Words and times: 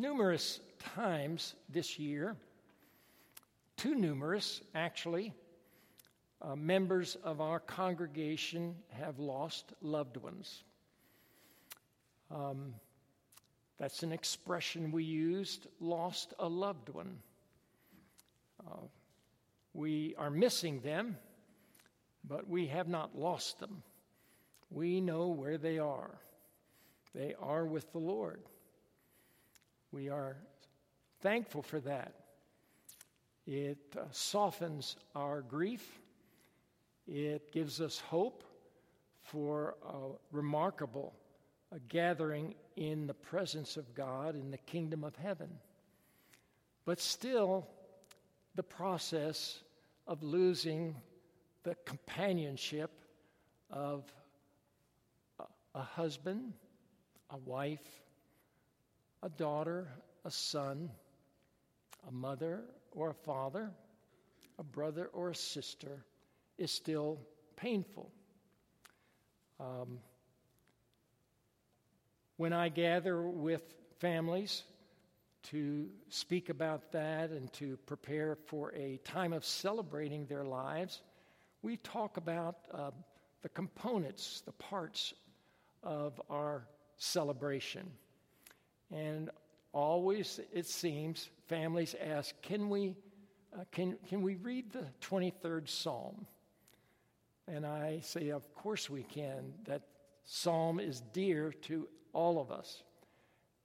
Numerous 0.00 0.60
times 0.94 1.54
this 1.68 1.98
year, 1.98 2.34
too 3.76 3.94
numerous 3.94 4.62
actually, 4.74 5.34
uh, 6.40 6.56
members 6.56 7.18
of 7.22 7.42
our 7.42 7.60
congregation 7.60 8.74
have 8.98 9.18
lost 9.18 9.74
loved 9.82 10.16
ones. 10.16 10.64
Um, 12.30 12.72
that's 13.78 14.02
an 14.02 14.10
expression 14.10 14.90
we 14.90 15.04
used 15.04 15.66
lost 15.80 16.32
a 16.38 16.48
loved 16.48 16.88
one. 16.88 17.18
Uh, 18.66 18.86
we 19.74 20.14
are 20.16 20.30
missing 20.30 20.80
them, 20.80 21.18
but 22.26 22.48
we 22.48 22.68
have 22.68 22.88
not 22.88 23.18
lost 23.18 23.60
them. 23.60 23.82
We 24.70 25.02
know 25.02 25.28
where 25.28 25.58
they 25.58 25.78
are. 25.78 26.18
They 27.14 27.34
are 27.38 27.66
with 27.66 27.92
the 27.92 27.98
Lord. 27.98 28.40
We 29.92 30.08
are 30.08 30.36
thankful 31.20 31.62
for 31.62 31.80
that. 31.80 32.14
It 33.46 33.78
uh, 33.96 34.04
softens 34.10 34.96
our 35.14 35.42
grief, 35.42 36.00
it 37.06 37.52
gives 37.52 37.80
us 37.80 37.98
hope 37.98 38.44
for 39.22 39.74
a 39.86 40.12
remarkable 40.32 41.14
a 41.72 41.78
gathering 41.88 42.54
in 42.76 43.06
the 43.06 43.14
presence 43.14 43.76
of 43.76 43.94
God 43.94 44.34
in 44.34 44.50
the 44.50 44.58
kingdom 44.58 45.04
of 45.04 45.14
heaven. 45.16 45.50
But 46.84 47.00
still, 47.00 47.66
the 48.56 48.62
process 48.62 49.60
of 50.06 50.22
losing 50.22 50.96
the 51.62 51.76
companionship 51.84 52.90
of 53.70 54.04
a 55.74 55.82
husband, 55.82 56.52
a 57.30 57.36
wife, 57.36 58.02
a 59.22 59.28
daughter, 59.28 59.88
a 60.24 60.30
son, 60.30 60.90
a 62.08 62.12
mother 62.12 62.62
or 62.92 63.10
a 63.10 63.14
father, 63.14 63.70
a 64.58 64.62
brother 64.62 65.10
or 65.12 65.30
a 65.30 65.34
sister 65.34 66.04
is 66.58 66.70
still 66.70 67.18
painful. 67.56 68.10
Um, 69.58 69.98
when 72.36 72.52
I 72.52 72.68
gather 72.70 73.22
with 73.22 73.62
families 73.98 74.62
to 75.42 75.88
speak 76.08 76.48
about 76.48 76.92
that 76.92 77.30
and 77.30 77.52
to 77.54 77.76
prepare 77.86 78.36
for 78.46 78.72
a 78.74 78.98
time 79.04 79.32
of 79.32 79.44
celebrating 79.44 80.26
their 80.26 80.44
lives, 80.44 81.02
we 81.62 81.76
talk 81.78 82.16
about 82.16 82.56
uh, 82.72 82.90
the 83.42 83.48
components, 83.50 84.42
the 84.44 84.52
parts 84.52 85.12
of 85.82 86.20
our 86.30 86.66
celebration. 86.96 87.90
And 88.92 89.30
always, 89.72 90.40
it 90.52 90.66
seems, 90.66 91.30
families 91.48 91.94
ask, 92.00 92.34
Can 92.42 92.68
we, 92.68 92.94
uh, 93.54 93.64
can, 93.70 93.96
can 94.08 94.22
we 94.22 94.36
read 94.36 94.72
the 94.72 94.86
23rd 95.00 95.68
Psalm? 95.68 96.26
And 97.46 97.66
I 97.66 98.00
say, 98.02 98.30
Of 98.30 98.52
course 98.54 98.90
we 98.90 99.02
can. 99.02 99.52
That 99.66 99.82
psalm 100.24 100.80
is 100.80 101.00
dear 101.12 101.52
to 101.62 101.88
all 102.12 102.40
of 102.40 102.50
us. 102.50 102.82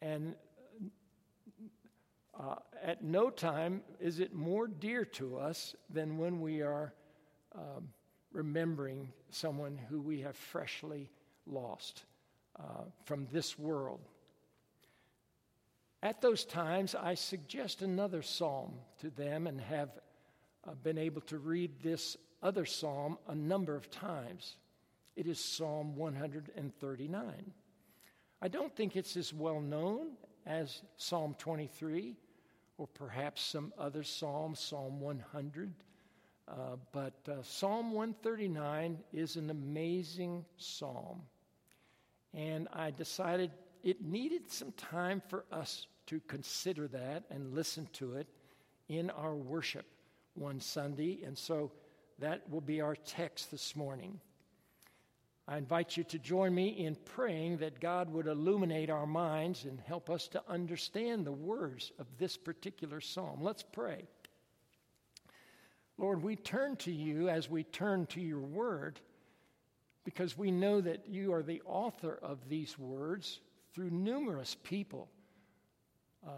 And 0.01 0.35
uh, 2.39 2.55
at 2.83 3.03
no 3.03 3.29
time 3.29 3.81
is 3.99 4.19
it 4.19 4.33
more 4.33 4.67
dear 4.67 5.05
to 5.05 5.37
us 5.37 5.75
than 5.89 6.17
when 6.17 6.41
we 6.41 6.61
are 6.61 6.93
um, 7.55 7.89
remembering 8.31 9.09
someone 9.29 9.79
who 9.89 10.01
we 10.01 10.19
have 10.21 10.35
freshly 10.35 11.09
lost 11.47 12.03
uh, 12.59 12.83
from 13.05 13.27
this 13.31 13.57
world. 13.57 14.01
At 16.05 16.21
those 16.21 16.45
times, 16.45 16.93
I 16.93 17.15
suggest 17.15 17.81
another 17.81 18.21
psalm 18.21 18.73
to 18.99 19.09
them 19.09 19.47
and 19.47 19.59
have 19.59 19.89
uh, 20.63 20.75
been 20.83 20.99
able 20.99 21.21
to 21.21 21.39
read 21.39 21.81
this 21.81 22.15
other 22.43 22.63
psalm 22.63 23.17
a 23.27 23.33
number 23.33 23.75
of 23.75 23.89
times. 23.89 24.57
It 25.15 25.25
is 25.25 25.39
Psalm 25.39 25.95
139. 25.95 27.51
I 28.39 28.47
don't 28.47 28.75
think 28.75 28.95
it's 28.95 29.17
as 29.17 29.33
well 29.33 29.59
known 29.59 30.09
as 30.45 30.83
Psalm 30.97 31.35
23 31.39 32.15
or 32.77 32.85
perhaps 32.85 33.41
some 33.41 33.73
other 33.75 34.03
psalm, 34.03 34.53
Psalm 34.53 35.01
100. 35.01 35.73
Uh, 36.47 36.53
but 36.91 37.15
uh, 37.27 37.41
Psalm 37.41 37.93
139 37.93 38.99
is 39.11 39.37
an 39.37 39.49
amazing 39.49 40.45
psalm. 40.57 41.23
And 42.31 42.67
I 42.71 42.91
decided 42.91 43.49
it 43.83 44.03
needed 44.03 44.51
some 44.51 44.71
time 44.73 45.23
for 45.29 45.45
us 45.51 45.87
to 46.07 46.19
consider 46.21 46.87
that 46.89 47.23
and 47.29 47.53
listen 47.53 47.87
to 47.93 48.15
it 48.15 48.27
in 48.87 49.09
our 49.09 49.35
worship 49.35 49.85
one 50.33 50.59
Sunday. 50.59 51.21
And 51.25 51.37
so 51.37 51.71
that 52.19 52.49
will 52.49 52.61
be 52.61 52.81
our 52.81 52.95
text 52.95 53.51
this 53.51 53.75
morning. 53.75 54.19
I 55.47 55.57
invite 55.57 55.95
you 55.95 56.03
to 56.05 56.17
join 56.17 56.55
me 56.55 56.69
in 56.69 56.95
praying 56.95 57.57
that 57.57 57.79
God 57.79 58.11
would 58.11 58.25
illuminate 58.25 58.89
our 58.89 59.05
minds 59.05 59.65
and 59.65 59.79
help 59.79 60.09
us 60.09 60.27
to 60.29 60.41
understand 60.47 61.25
the 61.25 61.31
words 61.31 61.91
of 61.99 62.07
this 62.17 62.35
particular 62.35 62.99
psalm. 62.99 63.43
Let's 63.43 63.61
pray. 63.61 64.05
Lord, 65.97 66.23
we 66.23 66.35
turn 66.35 66.75
to 66.77 66.91
you 66.91 67.29
as 67.29 67.49
we 67.49 67.63
turn 67.63 68.07
to 68.07 68.21
your 68.21 68.39
word 68.39 68.99
because 70.03 70.37
we 70.37 70.51
know 70.51 70.81
that 70.81 71.07
you 71.07 71.33
are 71.33 71.43
the 71.43 71.61
author 71.65 72.19
of 72.21 72.49
these 72.49 72.77
words 72.77 73.39
through 73.73 73.91
numerous 73.91 74.55
people, 74.63 75.09
uh, 76.25 76.31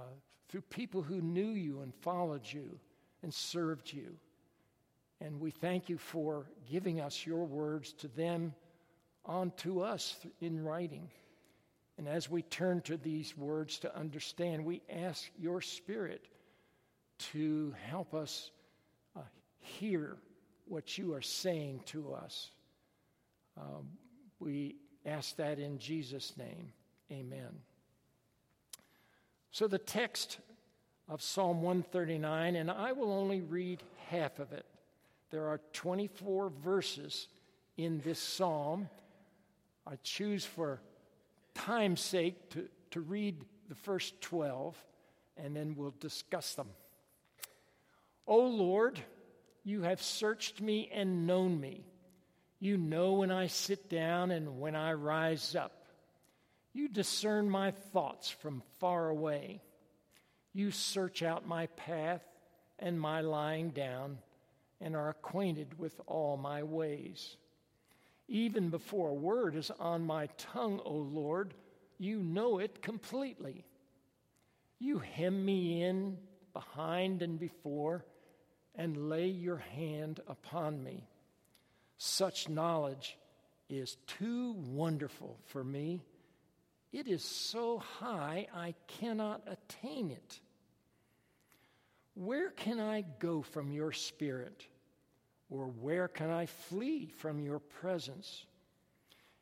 through 0.49 0.61
people 0.61 1.01
who 1.01 1.21
knew 1.21 1.49
you 1.49 1.81
and 1.81 1.93
followed 1.95 2.45
you 2.45 2.79
and 3.23 3.33
served 3.33 3.91
you. 3.91 4.15
And 5.19 5.39
we 5.39 5.51
thank 5.51 5.89
you 5.89 5.97
for 5.97 6.45
giving 6.69 7.01
us 7.01 7.25
your 7.25 7.45
words 7.45 7.93
to 7.93 8.07
them, 8.07 8.53
on 9.25 9.51
to 9.57 9.81
us 9.81 10.15
in 10.41 10.63
writing. 10.63 11.09
And 11.97 12.07
as 12.07 12.29
we 12.29 12.43
turn 12.43 12.81
to 12.81 12.97
these 12.97 13.35
words 13.35 13.79
to 13.79 13.95
understand, 13.97 14.63
we 14.63 14.81
ask 14.89 15.29
your 15.39 15.61
Spirit 15.61 16.27
to 17.31 17.73
help 17.89 18.13
us 18.13 18.51
uh, 19.15 19.21
hear 19.59 20.17
what 20.65 20.97
you 20.97 21.13
are 21.13 21.21
saying 21.21 21.81
to 21.87 22.13
us. 22.13 22.51
Um, 23.57 23.87
we 24.39 24.75
ask 25.05 25.35
that 25.37 25.57
in 25.57 25.79
Jesus' 25.79 26.33
name. 26.37 26.71
Amen. 27.11 27.61
So, 29.51 29.67
the 29.67 29.77
text 29.77 30.39
of 31.09 31.21
Psalm 31.21 31.61
139, 31.61 32.55
and 32.55 32.69
I 32.69 32.91
will 32.91 33.11
only 33.11 33.41
read 33.41 33.81
half 34.09 34.39
of 34.39 34.51
it. 34.51 34.65
There 35.31 35.47
are 35.47 35.61
24 35.73 36.49
verses 36.49 37.27
in 37.77 38.01
this 38.03 38.19
psalm. 38.19 38.89
I 39.85 39.95
choose 40.03 40.45
for 40.45 40.81
time's 41.53 42.01
sake 42.01 42.49
to, 42.51 42.67
to 42.91 43.01
read 43.01 43.43
the 43.69 43.75
first 43.75 44.19
12, 44.21 44.77
and 45.37 45.55
then 45.55 45.75
we'll 45.75 45.95
discuss 45.99 46.55
them. 46.55 46.67
O 48.27 48.39
Lord, 48.39 48.99
you 49.63 49.81
have 49.81 50.01
searched 50.01 50.61
me 50.61 50.89
and 50.93 51.25
known 51.25 51.59
me. 51.59 51.85
You 52.59 52.77
know 52.77 53.13
when 53.13 53.31
I 53.31 53.47
sit 53.47 53.89
down 53.89 54.31
and 54.31 54.59
when 54.59 54.75
I 54.75 54.93
rise 54.93 55.55
up. 55.55 55.86
You 56.73 56.87
discern 56.87 57.49
my 57.49 57.71
thoughts 57.71 58.29
from 58.29 58.61
far 58.79 59.09
away. 59.09 59.61
You 60.53 60.71
search 60.71 61.23
out 61.23 61.47
my 61.47 61.67
path 61.67 62.23
and 62.79 62.99
my 62.99 63.21
lying 63.21 63.71
down 63.71 64.19
and 64.79 64.95
are 64.95 65.09
acquainted 65.09 65.79
with 65.79 65.99
all 66.05 66.37
my 66.37 66.63
ways. 66.63 67.37
Even 68.27 68.69
before 68.69 69.09
a 69.09 69.13
word 69.13 69.55
is 69.55 69.71
on 69.79 70.05
my 70.05 70.27
tongue, 70.37 70.81
O 70.83 70.93
Lord, 70.93 71.53
you 71.97 72.19
know 72.19 72.59
it 72.59 72.81
completely. 72.81 73.65
You 74.79 74.99
hem 74.99 75.43
me 75.45 75.81
in 75.83 76.17
behind 76.53 77.21
and 77.21 77.39
before 77.39 78.05
and 78.75 79.09
lay 79.09 79.27
your 79.27 79.57
hand 79.57 80.19
upon 80.27 80.83
me. 80.83 81.07
Such 81.97 82.47
knowledge 82.47 83.17
is 83.69 83.97
too 84.05 84.53
wonderful 84.53 85.39
for 85.45 85.63
me. 85.63 86.03
It 86.97 87.07
is 87.07 87.23
so 87.23 87.77
high 87.77 88.47
I 88.55 88.73
cannot 88.87 89.43
attain 89.45 90.09
it. 90.09 90.39
Where 92.15 92.49
can 92.49 92.79
I 92.79 93.05
go 93.19 93.43
from 93.43 93.71
your 93.71 93.91
spirit? 93.91 94.65
Or 95.51 95.67
where 95.67 96.07
can 96.07 96.31
I 96.31 96.47
flee 96.47 97.05
from 97.05 97.39
your 97.39 97.59
presence? 97.59 98.47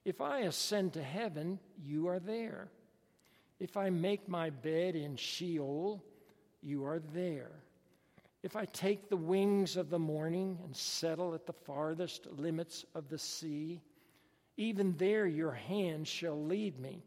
If 0.04 0.20
I 0.20 0.40
ascend 0.40 0.92
to 0.94 1.02
heaven, 1.02 1.58
you 1.82 2.10
are 2.10 2.20
there. 2.20 2.68
If 3.62 3.78
I 3.78 3.90
make 3.90 4.28
my 4.28 4.50
bed 4.50 4.98
in 4.98 5.16
Sheol, 5.16 6.04
you 6.62 6.84
are 6.84 7.00
there. 7.14 7.52
If 8.44 8.58
I 8.58 8.66
take 8.66 9.08
the 9.08 9.16
wings 9.16 9.78
of 9.78 9.90
the 9.90 9.98
morning 9.98 10.60
and 10.66 10.76
settle 10.76 11.34
at 11.34 11.46
the 11.46 11.54
farthest 11.54 12.28
limits 12.34 12.84
of 12.94 13.08
the 13.08 13.18
sea, 13.18 13.82
even 14.58 14.98
there 14.98 15.26
your 15.26 15.54
hand 15.54 16.06
shall 16.06 16.44
lead 16.44 16.78
me, 16.78 17.02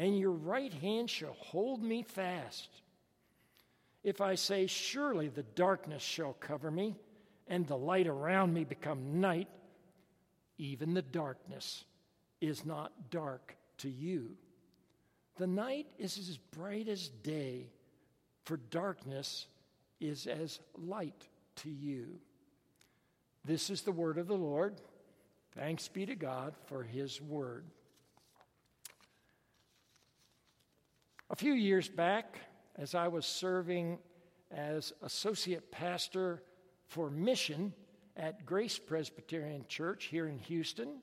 and 0.00 0.18
your 0.18 0.32
right 0.32 0.72
hand 0.72 1.10
shall 1.10 1.36
hold 1.38 1.82
me 1.82 2.02
fast. 2.02 2.70
If 4.02 4.22
I 4.22 4.34
say, 4.34 4.66
Surely 4.66 5.28
the 5.28 5.42
darkness 5.42 6.02
shall 6.02 6.32
cover 6.32 6.70
me, 6.70 6.96
and 7.48 7.66
the 7.66 7.76
light 7.76 8.06
around 8.06 8.54
me 8.54 8.64
become 8.64 9.20
night, 9.20 9.48
even 10.56 10.94
the 10.94 11.02
darkness 11.02 11.84
is 12.40 12.64
not 12.64 13.10
dark 13.10 13.54
to 13.78 13.90
you. 13.90 14.30
The 15.36 15.46
night 15.46 15.86
is 15.98 16.16
as 16.16 16.38
bright 16.38 16.88
as 16.88 17.08
day, 17.08 17.68
for 18.44 18.56
darkness 18.56 19.48
is 20.00 20.26
as 20.26 20.60
light 20.78 21.28
to 21.56 21.68
you. 21.68 22.20
This 23.44 23.68
is 23.68 23.82
the 23.82 23.92
word 23.92 24.16
of 24.16 24.28
the 24.28 24.34
Lord. 24.34 24.80
Thanks 25.54 25.88
be 25.88 26.06
to 26.06 26.14
God 26.14 26.54
for 26.68 26.84
his 26.84 27.20
word. 27.20 27.66
A 31.32 31.36
few 31.36 31.52
years 31.52 31.88
back, 31.88 32.40
as 32.74 32.96
I 32.96 33.06
was 33.06 33.24
serving 33.24 34.00
as 34.50 34.92
associate 35.00 35.70
pastor 35.70 36.42
for 36.88 37.08
mission 37.08 37.72
at 38.16 38.44
Grace 38.44 38.80
Presbyterian 38.80 39.64
Church 39.68 40.06
here 40.06 40.26
in 40.26 40.40
Houston, 40.40 41.00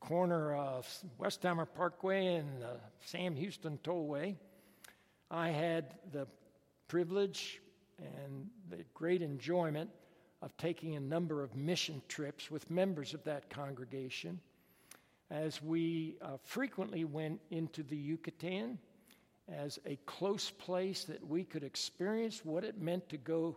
corner 0.00 0.54
of 0.54 0.86
Westheimer 1.18 1.66
Parkway 1.66 2.34
and 2.34 2.60
the 2.60 2.76
Sam 3.00 3.34
Houston 3.36 3.78
Tollway, 3.82 4.36
I 5.30 5.48
had 5.48 5.94
the 6.12 6.26
privilege 6.86 7.62
and 7.98 8.50
the 8.68 8.84
great 8.92 9.22
enjoyment 9.22 9.88
of 10.42 10.54
taking 10.58 10.94
a 10.96 11.00
number 11.00 11.42
of 11.42 11.56
mission 11.56 12.02
trips 12.06 12.50
with 12.50 12.70
members 12.70 13.14
of 13.14 13.24
that 13.24 13.48
congregation 13.48 14.40
as 15.30 15.62
we 15.62 16.16
uh, 16.20 16.36
frequently 16.44 17.06
went 17.06 17.40
into 17.50 17.82
the 17.82 17.96
Yucatan 17.96 18.78
as 19.52 19.78
a 19.86 19.96
close 20.06 20.50
place 20.50 21.04
that 21.04 21.26
we 21.26 21.44
could 21.44 21.64
experience 21.64 22.44
what 22.44 22.64
it 22.64 22.80
meant 22.80 23.08
to 23.08 23.16
go 23.16 23.56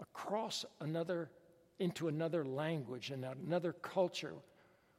across 0.00 0.64
another 0.80 1.30
into 1.78 2.08
another 2.08 2.44
language 2.44 3.10
and 3.10 3.24
another 3.24 3.72
culture 3.72 4.34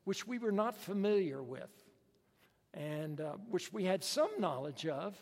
which 0.06 0.25
we 0.25 0.38
were 0.38 0.51
not 0.51 0.75
familiar 0.75 1.44
with 1.44 1.69
and 2.74 3.19
uh, 3.19 3.33
which 3.50 3.74
we 3.74 3.83
had 3.83 4.03
some 4.03 4.30
knowledge 4.39 4.88
of 4.88 5.21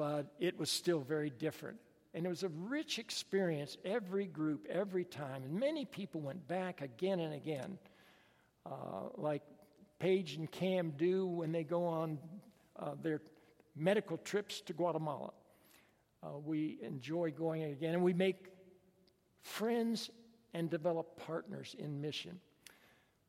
but 0.00 0.32
it 0.40 0.58
was 0.58 0.70
still 0.70 1.00
very 1.00 1.28
different. 1.28 1.76
And 2.14 2.24
it 2.24 2.28
was 2.30 2.42
a 2.42 2.48
rich 2.48 2.98
experience 2.98 3.76
every 3.84 4.24
group 4.24 4.66
every 4.70 5.04
time. 5.04 5.42
And 5.42 5.60
many 5.60 5.84
people 5.84 6.22
went 6.22 6.48
back 6.48 6.80
again 6.80 7.20
and 7.20 7.34
again 7.34 7.76
uh, 8.64 9.10
like 9.18 9.42
paige 9.98 10.36
and 10.36 10.50
cam 10.50 10.94
do 10.96 11.26
when 11.26 11.52
they 11.52 11.64
go 11.64 11.84
on 11.84 12.18
uh, 12.78 12.92
their 13.02 13.20
medical 13.80 14.18
trips 14.18 14.60
to 14.62 14.72
Guatemala. 14.72 15.32
Uh, 16.22 16.38
we 16.44 16.78
enjoy 16.82 17.30
going 17.30 17.62
again, 17.64 17.94
and 17.94 18.02
we 18.02 18.12
make 18.12 18.52
friends 19.42 20.10
and 20.52 20.68
develop 20.68 21.16
partners 21.16 21.74
in 21.78 22.00
mission. 22.00 22.38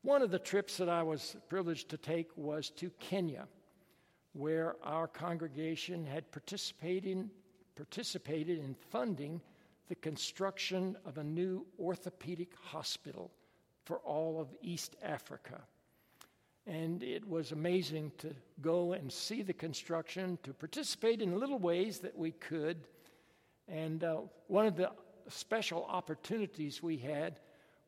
One 0.02 0.22
of 0.22 0.32
the 0.32 0.40
trips 0.40 0.78
that 0.78 0.90
I 0.90 1.04
was 1.04 1.38
privileged 1.48 1.90
to 1.90 1.98
take 1.98 2.36
was 2.36 2.70
to 2.72 2.90
Kenya, 3.00 3.48
where 4.34 4.76
our 4.84 5.08
congregation 5.08 6.06
had 6.06 6.32
participated, 6.32 7.30
participated 7.76 8.60
in 8.60 8.76
funding 8.90 9.42
the 9.88 9.96
construction 9.96 10.98
of 11.06 11.18
a 11.18 11.24
new 11.24 11.66
orthopedic 11.80 12.54
hospital 12.62 13.32
for 13.86 14.00
all 14.00 14.40
of 14.40 14.48
East 14.62 14.96
Africa. 15.04 15.62
And 16.68 17.02
it 17.02 17.28
was 17.28 17.52
amazing 17.52 18.12
to 18.20 18.36
go 18.62 18.94
and 18.94 19.12
see 19.12 19.42
the 19.42 19.54
construction, 19.54 20.38
to 20.44 20.54
participate 20.54 21.22
in 21.22 21.40
little 21.40 21.60
ways 21.60 22.00
that 22.00 22.18
we 22.18 22.32
could. 22.32 22.78
And 23.68 24.04
uh, 24.04 24.18
one 24.48 24.68
of 24.68 24.76
the 24.76 24.92
special 25.28 25.86
opportunities 25.86 26.84
we 26.84 26.98
had 26.98 27.40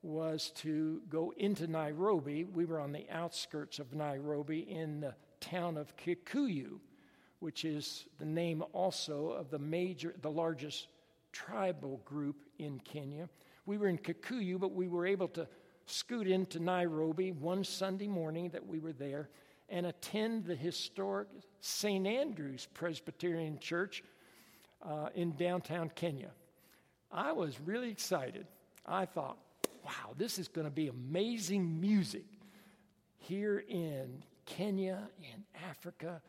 was 0.01 0.51
to 0.55 1.01
go 1.09 1.33
into 1.37 1.67
Nairobi. 1.67 2.43
We 2.43 2.65
were 2.65 2.79
on 2.79 2.91
the 2.91 3.09
outskirts 3.09 3.79
of 3.79 3.93
Nairobi 3.93 4.59
in 4.59 4.99
the 5.01 5.15
town 5.39 5.77
of 5.77 5.95
Kikuyu, 5.97 6.79
which 7.39 7.65
is 7.65 8.05
the 8.19 8.25
name 8.25 8.63
also 8.73 9.29
of 9.29 9.49
the 9.49 9.59
major, 9.59 10.13
the 10.21 10.31
largest 10.31 10.87
tribal 11.31 12.01
group 12.05 12.43
in 12.59 12.79
Kenya. 12.79 13.29
We 13.65 13.77
were 13.77 13.87
in 13.87 13.97
Kikuyu, 13.97 14.59
but 14.59 14.73
we 14.73 14.87
were 14.87 15.05
able 15.05 15.29
to 15.29 15.47
scoot 15.85 16.27
into 16.27 16.59
Nairobi 16.59 17.31
one 17.31 17.63
Sunday 17.63 18.07
morning 18.07 18.50
that 18.50 18.65
we 18.65 18.80
were 18.80 18.94
there 18.94 19.30
and 19.69 19.85
attend 19.85 20.45
the 20.45 20.56
historic 20.56 21.27
St. 21.62 22.06
Andrew's 22.06 22.68
Presbyterian 22.74 23.59
Church 23.59 24.03
uh, 24.81 25.09
in 25.15 25.35
downtown 25.35 25.89
Kenya. 25.95 26.31
I 27.12 27.31
was 27.31 27.59
really 27.59 27.89
excited. 27.89 28.47
I 28.85 29.06
thought, 29.06 29.38
wow, 29.83 30.13
this 30.18 30.39
is 30.39 30.47
going 30.47 30.65
to 30.65 30.71
be 30.71 30.88
amazing 30.88 31.80
music 31.80 32.25
here 33.18 33.63
in 33.68 34.24
Kenya, 34.45 35.07
in 35.19 35.44
Africa, 35.69 36.21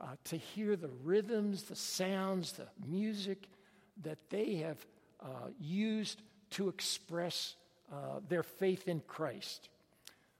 uh, 0.00 0.06
to 0.24 0.36
hear 0.36 0.76
the 0.76 0.90
rhythms, 1.02 1.64
the 1.64 1.76
sounds, 1.76 2.52
the 2.52 2.66
music 2.86 3.46
that 4.02 4.18
they 4.28 4.56
have 4.56 4.84
uh, 5.20 5.48
used 5.60 6.22
to 6.50 6.68
express 6.68 7.56
uh, 7.92 8.20
their 8.28 8.42
faith 8.42 8.88
in 8.88 9.00
Christ. 9.00 9.68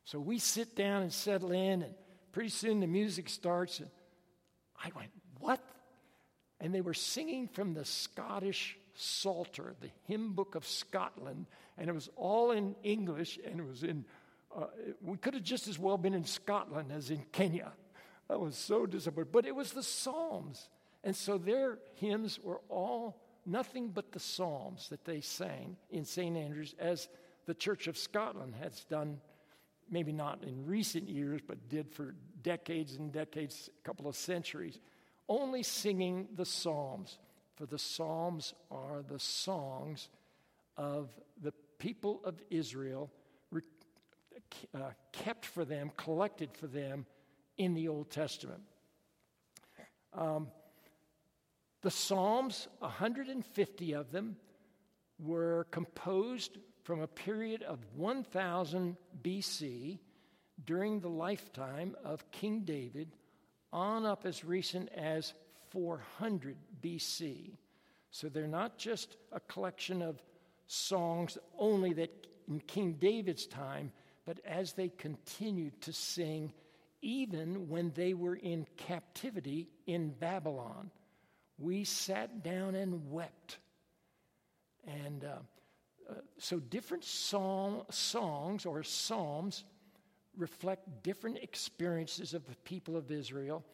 So 0.04 0.18
we 0.18 0.38
sit 0.38 0.76
down 0.76 1.02
and 1.02 1.12
settle 1.12 1.52
in, 1.52 1.82
and 1.82 1.94
pretty 2.32 2.50
soon 2.50 2.80
the 2.80 2.86
music 2.86 3.28
starts. 3.28 3.80
And 3.80 3.90
I 4.82 4.90
went, 4.94 5.10
What? 5.40 5.60
And 6.60 6.74
they 6.74 6.80
were 6.80 6.94
singing 6.94 7.48
from 7.48 7.74
the 7.74 7.84
Scottish 7.84 8.76
Psalter, 8.94 9.74
the 9.80 9.90
hymn 10.06 10.34
book 10.34 10.54
of 10.54 10.66
Scotland, 10.66 11.46
and 11.76 11.88
it 11.88 11.94
was 11.94 12.08
all 12.16 12.52
in 12.52 12.76
English, 12.82 13.38
and 13.44 13.60
it 13.60 13.66
was 13.66 13.82
in, 13.82 14.04
uh, 14.56 14.66
we 15.02 15.16
could 15.16 15.34
have 15.34 15.42
just 15.42 15.66
as 15.66 15.78
well 15.78 15.98
been 15.98 16.14
in 16.14 16.24
Scotland 16.24 16.92
as 16.92 17.10
in 17.10 17.24
Kenya. 17.32 17.72
I 18.30 18.36
was 18.36 18.56
so 18.56 18.86
disappointed. 18.86 19.32
But 19.32 19.46
it 19.46 19.54
was 19.54 19.72
the 19.72 19.82
Psalms. 19.82 20.68
And 21.02 21.14
so 21.14 21.36
their 21.38 21.78
hymns 21.96 22.38
were 22.42 22.60
all 22.68 23.20
nothing 23.44 23.88
but 23.88 24.12
the 24.12 24.20
Psalms 24.20 24.88
that 24.88 25.04
they 25.04 25.20
sang 25.20 25.76
in 25.90 26.04
St. 26.04 26.36
Andrews 26.36 26.74
as 26.78 27.08
the 27.46 27.54
Church 27.54 27.86
of 27.86 27.96
Scotland 27.96 28.54
has 28.60 28.84
done, 28.84 29.20
maybe 29.90 30.12
not 30.12 30.42
in 30.44 30.64
recent 30.64 31.08
years, 31.08 31.40
but 31.46 31.68
did 31.68 31.90
for 31.90 32.14
decades 32.42 32.96
and 32.96 33.12
decades, 33.12 33.70
a 33.78 33.86
couple 33.86 34.08
of 34.08 34.16
centuries, 34.16 34.78
only 35.28 35.62
singing 35.62 36.28
the 36.34 36.44
Psalms. 36.44 37.18
For 37.56 37.66
the 37.66 37.78
Psalms 37.78 38.54
are 38.70 39.02
the 39.06 39.18
songs 39.18 40.08
of 40.76 41.10
the 41.40 41.52
people 41.78 42.20
of 42.24 42.42
Israel, 42.50 43.10
uh, 44.74 44.90
kept 45.12 45.46
for 45.46 45.64
them, 45.64 45.90
collected 45.96 46.50
for 46.52 46.66
them 46.66 47.06
in 47.56 47.74
the 47.74 47.88
Old 47.88 48.10
Testament. 48.10 48.62
Um, 50.12 50.48
the 51.82 51.90
Psalms, 51.90 52.68
150 52.78 53.92
of 53.92 54.10
them, 54.10 54.36
were 55.18 55.66
composed 55.70 56.58
from 56.84 57.00
a 57.00 57.06
period 57.06 57.62
of 57.62 57.80
1000 57.96 58.96
BC 59.22 59.98
during 60.64 61.00
the 61.00 61.08
lifetime 61.08 61.96
of 62.04 62.30
King 62.30 62.60
David 62.60 63.08
on 63.72 64.06
up 64.06 64.24
as 64.24 64.44
recent 64.44 64.88
as 64.90 65.34
400 65.70 66.56
BC. 66.80 67.56
So 68.10 68.28
they're 68.28 68.46
not 68.46 68.78
just 68.78 69.16
a 69.32 69.40
collection 69.40 70.00
of 70.00 70.22
songs 70.68 71.36
only 71.58 71.92
that 71.94 72.26
in 72.46 72.60
King 72.60 72.92
David's 73.00 73.46
time, 73.46 73.90
but 74.24 74.38
as 74.44 74.74
they 74.74 74.88
continued 74.88 75.80
to 75.82 75.92
sing 75.92 76.52
even 77.04 77.68
when 77.68 77.92
they 77.94 78.14
were 78.14 78.34
in 78.34 78.66
captivity 78.78 79.68
in 79.86 80.08
Babylon. 80.08 80.90
We 81.58 81.84
sat 81.84 82.42
down 82.42 82.74
and 82.74 83.10
wept. 83.10 83.58
And 84.86 85.22
uh, 85.22 85.36
so 86.38 86.58
different 86.58 87.04
psalm, 87.04 87.82
songs 87.90 88.66
or 88.66 88.82
psalms 88.82 89.64
reflect 90.36 91.02
different 91.02 91.38
experiences 91.38 92.34
of 92.34 92.46
the 92.46 92.56
people 92.64 92.96
of 92.96 93.10
Israel. 93.10 93.64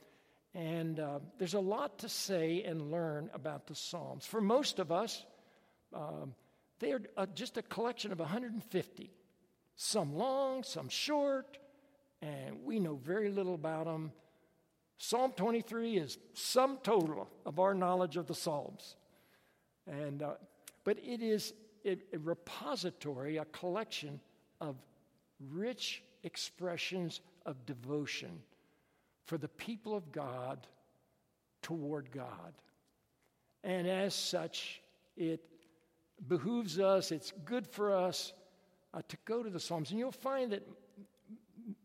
And 0.54 0.98
uh, 0.98 1.20
there's 1.38 1.54
a 1.54 1.60
lot 1.60 1.98
to 2.00 2.08
say 2.08 2.62
and 2.64 2.90
learn 2.90 3.30
about 3.34 3.66
the 3.66 3.74
Psalms. 3.74 4.26
For 4.26 4.40
most 4.40 4.78
of 4.78 4.90
us, 4.90 5.24
um, 5.94 6.34
they 6.80 6.92
are 6.92 7.02
uh, 7.16 7.26
just 7.34 7.56
a 7.56 7.62
collection 7.62 8.10
of 8.10 8.18
150, 8.18 9.10
some 9.76 10.14
long, 10.16 10.64
some 10.64 10.88
short, 10.88 11.58
and 12.20 12.64
we 12.64 12.80
know 12.80 12.96
very 12.96 13.30
little 13.30 13.54
about 13.54 13.84
them. 13.84 14.12
Psalm 14.98 15.32
23 15.36 15.96
is 15.96 16.18
sum 16.34 16.78
total 16.82 17.28
of 17.46 17.58
our 17.58 17.72
knowledge 17.72 18.16
of 18.16 18.26
the 18.26 18.34
Psalms. 18.34 18.96
And, 19.86 20.22
uh, 20.22 20.34
but 20.84 20.98
it 20.98 21.22
is 21.22 21.54
a, 21.84 21.96
a 22.12 22.18
repository, 22.18 23.36
a 23.38 23.44
collection 23.46 24.20
of 24.60 24.76
rich 25.50 26.02
expressions 26.22 27.20
of 27.46 27.64
devotion 27.66 28.40
for 29.24 29.38
the 29.38 29.48
people 29.48 29.94
of 29.94 30.12
God 30.12 30.66
toward 31.62 32.10
God. 32.10 32.52
And 33.62 33.86
as 33.86 34.14
such, 34.14 34.82
it 35.16 35.40
behooves 36.28 36.78
us, 36.78 37.12
it's 37.12 37.32
good 37.44 37.66
for 37.66 37.94
us 37.94 38.32
uh, 38.92 39.02
to 39.08 39.16
go 39.24 39.42
to 39.42 39.50
the 39.50 39.60
Psalms. 39.60 39.90
And 39.90 39.98
you'll 39.98 40.12
find 40.12 40.52
that 40.52 40.66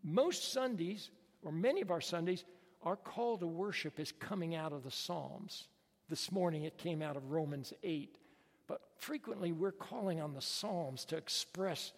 most 0.03 0.51
Sundays, 0.51 1.09
or 1.43 1.51
many 1.51 1.81
of 1.81 1.91
our 1.91 2.01
Sundays, 2.01 2.43
our 2.83 2.95
call 2.95 3.37
to 3.37 3.47
worship 3.47 3.99
is 3.99 4.11
coming 4.11 4.55
out 4.55 4.71
of 4.71 4.83
the 4.83 4.91
Psalms. 4.91 5.67
This 6.09 6.31
morning 6.31 6.63
it 6.63 6.77
came 6.77 7.01
out 7.01 7.17
of 7.17 7.31
Romans 7.31 7.73
8. 7.83 8.17
But 8.67 8.81
frequently 8.97 9.51
we're 9.51 9.71
calling 9.71 10.21
on 10.21 10.33
the 10.33 10.41
Psalms 10.41 11.05
to 11.05 11.17
express 11.17 11.91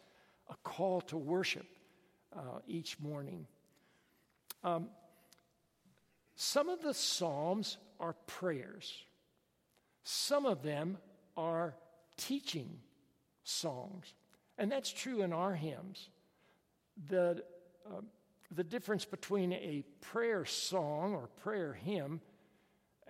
a 0.50 0.56
call 0.64 1.02
to 1.02 1.18
worship 1.18 1.66
uh, 2.36 2.60
each 2.68 3.00
morning. 3.00 3.48
Um, 4.64 4.90
some 6.36 6.70
of 6.70 6.82
the 6.82 6.94
Psalms 6.94 7.78
are 8.00 8.14
prayers, 8.28 9.04
some 10.04 10.46
of 10.46 10.64
them 10.64 10.98
are 11.36 11.76
teaching 12.18 12.80
songs. 13.44 14.14
And 14.58 14.72
that's 14.72 14.92
true 14.92 15.22
in 15.22 15.34
our 15.34 15.54
hymns. 15.54 16.10
The, 17.10 17.44
uh, 17.86 18.02
the 18.52 18.64
difference 18.64 19.06
between 19.06 19.54
a 19.54 19.84
prayer 20.02 20.46
song 20.46 21.14
or 21.14 21.28
prayer 21.44 21.74
hymn 21.74 22.22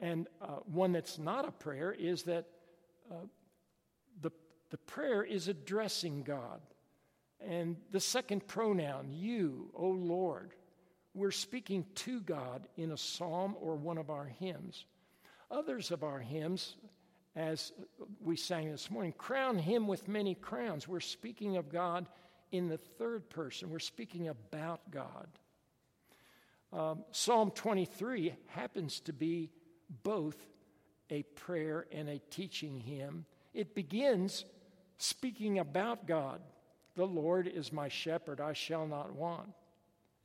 and 0.02 0.28
uh, 0.42 0.58
one 0.66 0.92
that's 0.92 1.18
not 1.18 1.48
a 1.48 1.52
prayer 1.52 1.92
is 1.92 2.24
that 2.24 2.46
uh, 3.10 3.16
the 4.70 4.78
prayer 4.78 5.24
is 5.24 5.48
addressing 5.48 6.24
God. 6.24 6.62
And 7.40 7.78
the 7.92 8.00
second 8.00 8.48
pronoun, 8.48 9.10
you, 9.12 9.70
O 9.76 9.88
Lord, 9.88 10.54
we're 11.14 11.32
speaking 11.32 11.86
to 11.96 12.22
God 12.22 12.68
in 12.76 12.92
a 12.92 12.98
psalm 12.98 13.56
or 13.60 13.76
one 13.76 13.98
of 13.98 14.10
our 14.10 14.26
hymns. 14.26 14.86
Others 15.50 15.92
of 15.92 16.04
our 16.04 16.20
hymns, 16.20 16.76
as 17.36 17.72
we 18.20 18.36
sang 18.36 18.72
this 18.72 18.92
morning, 18.92 19.14
crown 19.18 19.58
him 19.58 19.88
with 19.88 20.08
many 20.08 20.36
crowns. 20.36 20.88
We're 20.88 21.00
speaking 21.00 21.58
of 21.58 21.70
God 21.70 22.08
in 22.52 22.68
the 22.68 22.78
third 22.78 23.30
person, 23.30 23.70
we're 23.70 23.80
speaking 23.80 24.30
about 24.30 24.90
God. 24.90 25.28
Um, 26.72 27.04
Psalm 27.12 27.52
23 27.52 28.34
happens 28.48 29.00
to 29.02 29.14
be 29.14 29.50
both 30.04 30.38
a 31.10 31.24
prayer 31.24 31.88
and 31.92 32.10
a 32.10 32.20
teaching 32.30 32.80
hymn. 32.80 33.26
It 33.54 33.74
begins 33.74 34.46
speaking 34.98 35.60
about 35.60 36.08
God. 36.08 36.42
The 36.96 37.06
Lord 37.06 37.48
is 37.48 37.72
my 37.72 37.90
shepherd, 37.90 38.42
I 38.42 38.54
shall 38.54 38.88
not 38.88 39.14
want. 39.14 39.50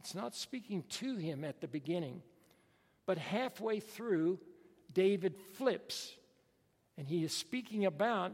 It's 0.00 0.14
not 0.14 0.34
speaking 0.34 0.84
to 0.88 1.16
him 1.16 1.44
at 1.44 1.60
the 1.60 1.68
beginning, 1.68 2.22
but 3.06 3.18
halfway 3.18 3.80
through, 3.80 4.40
David 4.92 5.36
flips 5.54 6.14
and 6.96 7.06
he 7.06 7.24
is 7.24 7.32
speaking 7.32 7.86
about 7.86 8.32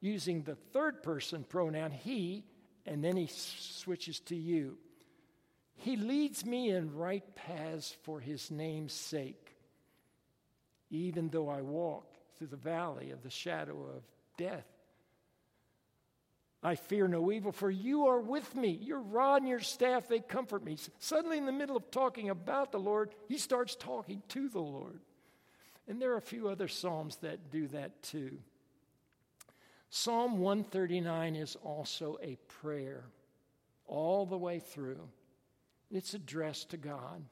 using 0.00 0.42
the 0.42 0.54
third 0.54 1.02
person 1.02 1.44
pronoun 1.44 1.90
he, 1.90 2.44
and 2.84 3.02
then 3.02 3.16
he 3.16 3.26
switches 3.26 4.20
to 4.20 4.36
you. 4.36 4.78
He 5.74 5.96
leads 5.96 6.44
me 6.44 6.70
in 6.70 6.94
right 6.94 7.24
paths 7.34 7.96
for 8.02 8.20
his 8.20 8.50
name's 8.50 8.92
sake. 8.92 9.56
Even 10.90 11.28
though 11.28 11.48
I 11.48 11.62
walk 11.62 12.06
through 12.36 12.46
the 12.48 12.56
valley 12.56 13.10
of 13.10 13.22
the 13.22 13.30
shadow 13.30 13.76
of 13.96 14.02
death, 14.36 14.66
I 16.66 16.74
fear 16.74 17.06
no 17.06 17.30
evil, 17.30 17.52
for 17.52 17.70
you 17.70 18.08
are 18.08 18.18
with 18.18 18.56
me. 18.56 18.70
Your 18.70 18.98
rod 18.98 19.42
and 19.42 19.48
your 19.48 19.60
staff, 19.60 20.08
they 20.08 20.18
comfort 20.18 20.64
me. 20.64 20.76
Suddenly, 20.98 21.38
in 21.38 21.46
the 21.46 21.52
middle 21.52 21.76
of 21.76 21.92
talking 21.92 22.28
about 22.28 22.72
the 22.72 22.80
Lord, 22.80 23.10
he 23.28 23.38
starts 23.38 23.76
talking 23.76 24.20
to 24.30 24.48
the 24.48 24.58
Lord. 24.58 24.98
And 25.86 26.02
there 26.02 26.10
are 26.12 26.16
a 26.16 26.20
few 26.20 26.48
other 26.48 26.66
Psalms 26.66 27.18
that 27.18 27.52
do 27.52 27.68
that 27.68 28.02
too. 28.02 28.38
Psalm 29.90 30.38
139 30.38 31.36
is 31.36 31.54
also 31.62 32.18
a 32.20 32.36
prayer 32.48 33.04
all 33.86 34.26
the 34.26 34.36
way 34.36 34.58
through, 34.58 35.08
it's 35.92 36.14
addressed 36.14 36.70
to 36.70 36.76
God. 36.76 37.22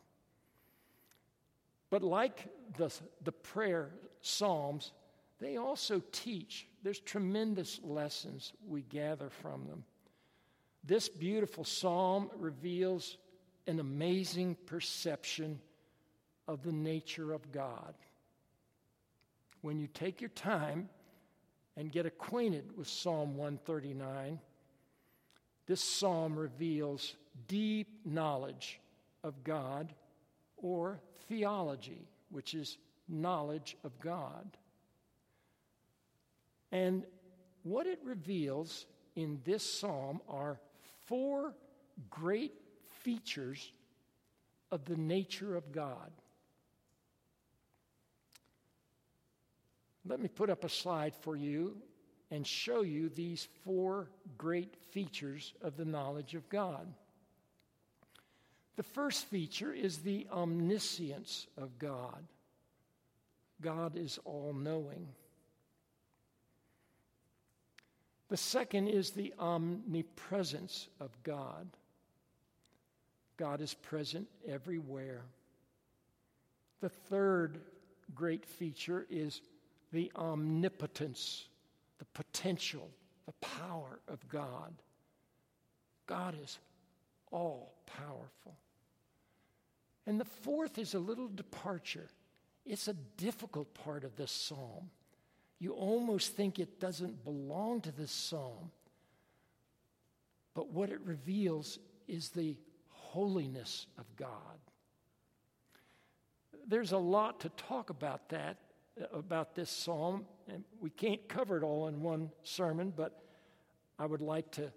But 1.91 2.05
like 2.05 2.47
the, 2.77 2.93
the 3.25 3.33
prayer 3.33 3.91
Psalms, 4.23 4.93
they 5.41 5.57
also 5.57 6.01
teach. 6.13 6.69
There's 6.85 7.01
tremendous 7.01 7.81
lessons 7.83 8.53
we 8.65 8.83
gather 8.83 9.31
from 9.31 9.67
them. 9.67 9.83
This 10.85 11.09
beautiful 11.09 11.65
psalm 11.65 12.31
reveals 12.39 13.17
an 13.67 13.81
amazing 13.81 14.57
perception 14.67 15.59
of 16.47 16.63
the 16.63 16.73
nature 16.73 17.33
of 17.33 17.51
God 17.51 17.95
when 19.65 19.81
you 19.81 19.87
take 19.87 20.21
your 20.21 20.29
time 20.29 20.91
and 21.75 21.91
get 21.91 22.05
acquainted 22.05 22.77
with 22.77 22.87
Psalm 22.87 23.35
139, 23.35 24.39
this 25.65 25.83
psalm 25.83 26.39
reveals 26.39 27.15
deep 27.49 27.89
knowledge 28.05 28.79
of 29.23 29.43
God 29.43 29.95
or 30.59 31.01
theology, 31.31 32.07
which 32.29 32.53
is 32.53 32.77
knowledge 33.09 33.75
of 33.85 33.99
God. 34.01 34.55
And 36.75 37.05
what 37.63 37.87
it 37.87 38.01
reveals 38.03 38.87
in 39.15 39.41
this 39.45 39.63
psalm 39.63 40.21
are 40.29 40.59
four 41.07 41.55
great 42.11 42.53
features 43.05 43.71
of 44.73 44.85
the 44.85 44.97
nature 44.97 45.57
of 45.57 45.71
God. 45.71 46.11
Let 50.05 50.19
me 50.19 50.27
put 50.27 50.51
up 50.51 50.65
a 50.65 50.69
slide 50.69 51.15
for 51.15 51.37
you 51.37 51.77
and 52.33 52.45
show 52.45 52.83
you 52.83 53.09
these 53.09 53.47
four 53.63 54.11
great 54.37 54.75
features 54.91 55.55
of 55.63 55.77
the 55.77 55.85
knowledge 55.85 56.35
of 56.35 56.49
God. 56.49 56.93
The 58.75 58.83
first 58.83 59.27
feature 59.27 59.73
is 59.73 59.99
the 59.99 60.27
omniscience 60.33 61.47
of 61.57 61.79
God. 61.79 62.25
God 63.61 63.97
is 63.97 64.19
all 64.25 64.53
knowing. 64.53 65.07
The 68.35 68.39
second 68.39 68.89
is 68.89 69.13
the 69.13 69.33
omnipresence 69.39 70.89
of 70.99 71.11
God. 71.23 71.69
God 73.37 73.61
is 73.61 73.75
present 73.75 74.27
everywhere. 74.45 75.23
The 76.81 76.89
third 76.89 77.61
great 78.13 78.45
feature 78.45 79.07
is 79.09 79.41
the 79.93 80.11
omnipotence, 80.17 81.47
the 81.99 82.07
potential, 82.07 82.91
the 83.27 83.35
power 83.35 84.01
of 84.09 84.29
God. 84.29 84.75
God 86.09 86.35
is 86.43 86.59
all 87.31 87.77
powerful. 87.87 88.57
And 90.09 90.21
the 90.21 90.25
fourth 90.25 90.77
is 90.77 90.95
a 90.95 90.99
little 90.99 91.29
departure. 91.29 92.09
It's 92.67 92.89
a 92.89 92.95
difficult 93.17 93.73
part 93.75 94.03
of 94.03 94.17
this 94.17 94.33
psalm. 94.33 94.91
You 95.65 95.73
almost 95.73 96.37
think 96.37 96.59
it 96.59 96.79
doesn't 96.79 97.25
belong 97.25 97.81
to 97.81 97.91
this 97.91 98.11
psalm. 98.11 98.71
But 100.53 100.69
what 100.69 100.91
it 100.91 101.01
reveals 101.03 101.79
is 102.07 102.29
the 102.29 102.59
holiness 102.91 103.87
of 103.97 104.05
God. 104.15 104.59
There's 106.69 106.93
a 106.93 106.99
lot 106.99 107.41
to 107.41 107.49
talk 107.49 107.89
about 107.89 108.29
that 108.29 108.59
uh, 109.01 109.07
about 109.17 109.55
this 109.55 109.71
psalm, 109.71 110.27
and 110.49 110.65
we 110.81 110.91
can't 110.91 111.27
cover 111.31 111.57
it 111.57 111.63
all 111.63 111.89
in 111.89 112.03
one 112.03 112.31
sermon, 112.43 112.93
but 112.95 113.23
I 113.99 114.05
would 114.05 114.21
like 114.21 114.51
to 114.53 114.71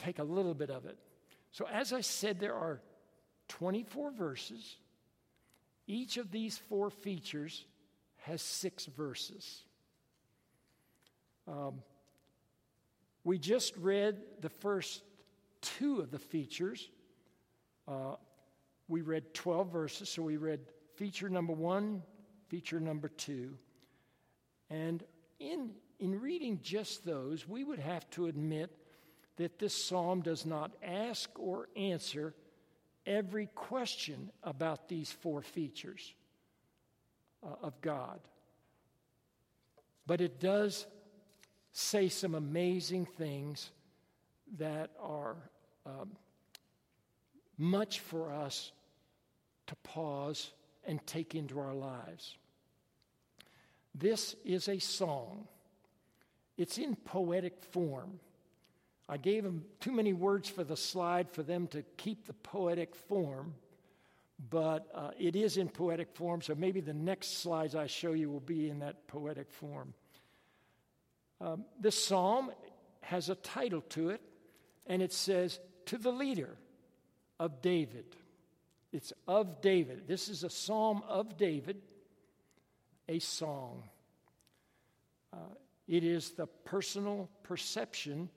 take 0.00 0.18
a 0.18 0.24
little 0.24 0.54
bit 0.54 0.70
of 0.70 0.84
it. 0.84 0.98
So, 1.52 1.64
as 1.68 1.92
I 1.92 2.00
said, 2.00 2.40
there 2.40 2.56
are 2.56 2.80
24 3.46 4.10
verses. 4.10 4.78
Each 5.86 6.16
of 6.16 6.32
these 6.32 6.58
four 6.58 6.90
features 6.90 7.64
has 8.16 8.42
six 8.42 8.86
verses. 8.86 9.62
Um, 11.48 11.82
we 13.24 13.38
just 13.38 13.76
read 13.76 14.18
the 14.40 14.48
first 14.48 15.02
two 15.60 16.00
of 16.00 16.10
the 16.10 16.18
features. 16.18 16.88
Uh, 17.86 18.16
we 18.88 19.00
read 19.00 19.34
12 19.34 19.72
verses, 19.72 20.08
so 20.08 20.22
we 20.22 20.36
read 20.36 20.60
feature 20.96 21.28
number 21.28 21.52
one, 21.52 22.02
feature 22.48 22.80
number 22.80 23.08
two. 23.08 23.56
And 24.70 25.02
in, 25.38 25.70
in 25.98 26.20
reading 26.20 26.60
just 26.62 27.04
those, 27.04 27.48
we 27.48 27.64
would 27.64 27.78
have 27.78 28.08
to 28.10 28.26
admit 28.26 28.76
that 29.36 29.58
this 29.58 29.72
psalm 29.72 30.20
does 30.20 30.44
not 30.44 30.72
ask 30.82 31.30
or 31.38 31.68
answer 31.76 32.34
every 33.06 33.46
question 33.54 34.30
about 34.42 34.88
these 34.88 35.10
four 35.10 35.40
features 35.42 36.14
uh, 37.42 37.54
of 37.62 37.80
God. 37.80 38.20
But 40.06 40.20
it 40.20 40.40
does 40.40 40.86
say 41.78 42.08
some 42.08 42.34
amazing 42.34 43.06
things 43.06 43.70
that 44.58 44.90
are 45.00 45.36
um, 45.86 46.10
much 47.56 48.00
for 48.00 48.32
us 48.32 48.72
to 49.68 49.76
pause 49.76 50.50
and 50.84 51.04
take 51.06 51.36
into 51.36 51.60
our 51.60 51.74
lives. 51.74 52.36
This 53.94 54.34
is 54.44 54.68
a 54.68 54.80
song. 54.80 55.46
It's 56.56 56.78
in 56.78 56.96
poetic 56.96 57.62
form. 57.62 58.18
I 59.08 59.16
gave 59.16 59.44
them 59.44 59.64
too 59.78 59.92
many 59.92 60.12
words 60.12 60.48
for 60.48 60.64
the 60.64 60.76
slide 60.76 61.30
for 61.30 61.44
them 61.44 61.68
to 61.68 61.84
keep 61.96 62.26
the 62.26 62.32
poetic 62.32 62.96
form, 62.96 63.54
but 64.50 64.88
uh, 64.92 65.10
it 65.16 65.36
is 65.36 65.56
in 65.56 65.68
poetic 65.68 66.12
form, 66.12 66.42
so 66.42 66.56
maybe 66.56 66.80
the 66.80 66.92
next 66.92 67.38
slides 67.38 67.76
I 67.76 67.86
show 67.86 68.12
you 68.14 68.30
will 68.30 68.40
be 68.40 68.68
in 68.68 68.80
that 68.80 69.06
poetic 69.06 69.48
form. 69.48 69.94
Um, 71.40 71.64
this 71.80 72.02
psalm 72.02 72.50
has 73.00 73.28
a 73.28 73.34
title 73.36 73.82
to 73.90 74.10
it, 74.10 74.20
and 74.86 75.02
it 75.02 75.12
says, 75.12 75.60
To 75.86 75.98
the 75.98 76.10
leader 76.10 76.56
of 77.38 77.62
David. 77.62 78.04
It's 78.92 79.12
of 79.26 79.60
David. 79.60 80.08
This 80.08 80.28
is 80.28 80.44
a 80.44 80.50
psalm 80.50 81.02
of 81.06 81.36
David, 81.36 81.82
a 83.08 83.18
song. 83.18 83.84
Uh, 85.32 85.54
it 85.86 86.04
is 86.04 86.30
the 86.30 86.46
personal 86.46 87.28
perception 87.42 88.28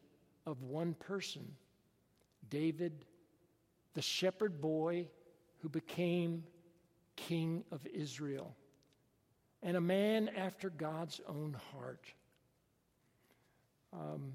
of 0.45 0.63
one 0.63 0.93
person 0.93 1.55
David, 2.49 3.05
the 3.93 4.01
shepherd 4.01 4.59
boy 4.59 5.07
who 5.59 5.69
became 5.69 6.43
king 7.15 7.63
of 7.71 7.85
Israel, 7.87 8.55
and 9.63 9.77
a 9.77 9.81
man 9.81 10.29
after 10.35 10.69
God's 10.69 11.21
own 11.27 11.55
heart. 11.71 12.11
Um, 13.93 14.33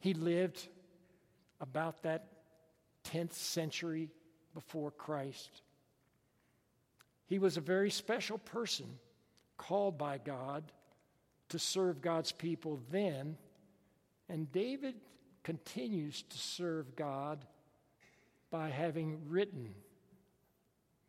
he 0.00 0.14
lived 0.14 0.68
about 1.60 2.02
that 2.02 2.26
10th 3.04 3.32
century 3.32 4.10
before 4.54 4.90
Christ. 4.90 5.62
He 7.26 7.38
was 7.38 7.56
a 7.56 7.62
very 7.62 7.90
special 7.90 8.38
person 8.38 8.86
called 9.56 9.98
by 9.98 10.18
God 10.18 10.64
to 11.50 11.58
serve 11.58 12.00
God's 12.00 12.32
people 12.32 12.80
then, 12.90 13.36
and 14.28 14.50
David 14.52 14.94
continues 15.42 16.22
to 16.22 16.38
serve 16.38 16.94
God 16.94 17.44
by 18.50 18.68
having 18.68 19.18
written 19.28 19.74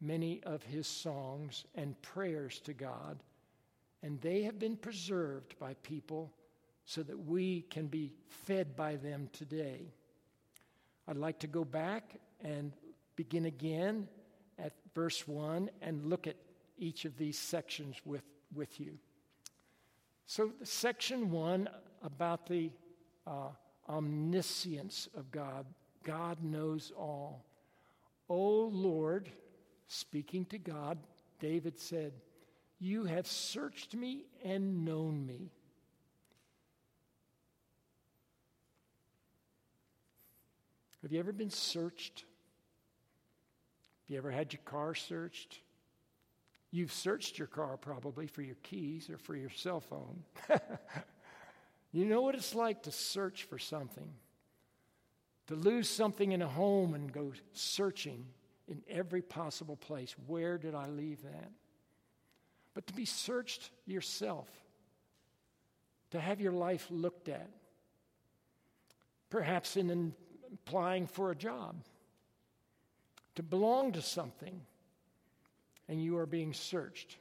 many 0.01 0.41
of 0.44 0.63
his 0.63 0.88
songs 0.88 1.65
and 1.75 2.01
prayers 2.01 2.60
to 2.62 2.74
God, 2.74 3.22
and 4.01 4.20
they 4.22 4.44
have 4.44 4.60
been 4.60 4.77
preserved 4.77 5.58
by 5.60 5.74
people 5.84 6.32
so 6.89 7.03
that 7.03 7.27
we 7.27 7.62
can 7.69 7.86
be 7.86 8.12
fed 8.48 8.75
by 8.75 8.96
them 8.96 9.29
today. 9.31 9.93
I'd 11.08 11.17
like 11.17 11.38
to 11.41 11.48
go 11.48 11.63
back 11.63 12.15
and 12.43 12.74
begin 13.15 13.46
again 13.46 14.08
at 14.58 14.74
verse 14.96 15.27
1 15.27 15.69
and 15.84 16.03
look 16.08 16.25
at 16.25 16.36
each 16.79 17.05
of 17.05 17.15
these 17.15 17.38
sections 17.38 17.98
with, 18.05 18.24
with 18.55 18.79
you. 18.79 18.98
So, 20.25 20.51
section 20.63 21.29
1 21.29 21.69
about 22.01 22.48
the 22.48 22.72
uh, 23.27 23.50
omniscience 23.88 25.10
of 25.15 25.29
God. 25.29 25.67
God 26.03 26.43
knows 26.43 26.91
all. 26.98 27.46
O 28.29 28.63
Lord, 28.63 29.29
speaking 29.88 30.43
to 30.46 30.58
God, 30.58 30.98
David 31.39 31.79
said, 31.79 32.13
You 32.79 33.05
have 33.05 33.27
searched 33.27 33.93
me 33.93 34.25
and 34.43 34.84
known 34.84 35.24
me. 35.27 35.51
Have 41.01 41.12
you 41.12 41.20
ever 41.20 41.32
been 41.32 41.50
searched? 41.50 42.25
Have 44.03 44.10
you 44.10 44.18
ever 44.18 44.32
had 44.32 44.51
your 44.51 44.62
car 44.65 44.96
searched? 44.96 45.60
You've 46.72 46.92
searched 46.92 47.38
your 47.38 47.48
car 47.48 47.77
probably 47.77 48.27
for 48.27 48.42
your 48.42 48.57
keys 48.64 49.09
or 49.09 49.18
for 49.18 49.35
your 49.35 49.50
cell 49.50 49.79
phone. 49.79 50.24
you 51.92 52.05
know 52.05 52.22
what 52.22 52.35
it's 52.35 52.53
like 52.53 52.83
to 52.83 52.92
search 52.92 53.44
for 53.44 53.57
something, 53.57 54.12
to 55.48 55.55
lose 55.55 55.90
something 55.90 56.31
in 56.31 56.42
a 56.42 56.48
home 56.48 56.94
and 56.94 57.12
go 57.12 57.33
searching 57.53 58.25
in 58.68 58.83
every 58.88 59.22
possible 59.22 59.77
place. 59.77 60.16
Where 60.27 60.57
did 60.57 60.75
I 60.75 60.88
leave 60.88 61.24
that? 61.24 61.51
But 62.75 62.85
to 62.88 62.94
be 62.94 63.05
searched 63.05 63.72
yourself, 63.88 64.48
to 66.12 66.20
have 66.20 66.40
your 66.40 66.53
life 66.53 66.85
looked 66.92 67.29
at, 67.29 67.50
perhaps 69.29 69.75
in 69.75 69.90
applying 70.53 71.07
for 71.07 71.31
a 71.31 71.35
job 71.35 71.75
to 73.35 73.44
belong 73.44 73.92
to 73.94 74.01
something 74.01 74.62
and 75.88 76.03
you 76.03 76.18
are 76.18 76.25
being 76.25 76.53
searched. 76.53 77.18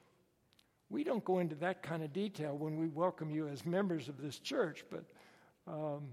We 0.90 1.04
don't 1.04 1.24
go 1.24 1.38
into 1.38 1.54
that 1.56 1.82
kind 1.82 2.02
of 2.02 2.12
detail 2.12 2.56
when 2.56 2.78
we 2.78 2.88
welcome 2.88 3.30
you 3.30 3.48
as 3.48 3.64
members 3.64 4.08
of 4.08 4.20
this 4.20 4.38
church, 4.38 4.84
but, 4.90 5.04
um, 5.66 6.08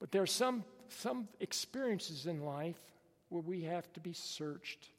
but 0.00 0.10
there 0.10 0.22
are 0.22 0.26
some, 0.26 0.64
some 0.88 1.28
experiences 1.40 2.26
in 2.26 2.42
life 2.42 2.80
where 3.28 3.42
we 3.42 3.62
have 3.62 3.92
to 3.94 4.00
be 4.00 4.12
searched. 4.12 4.90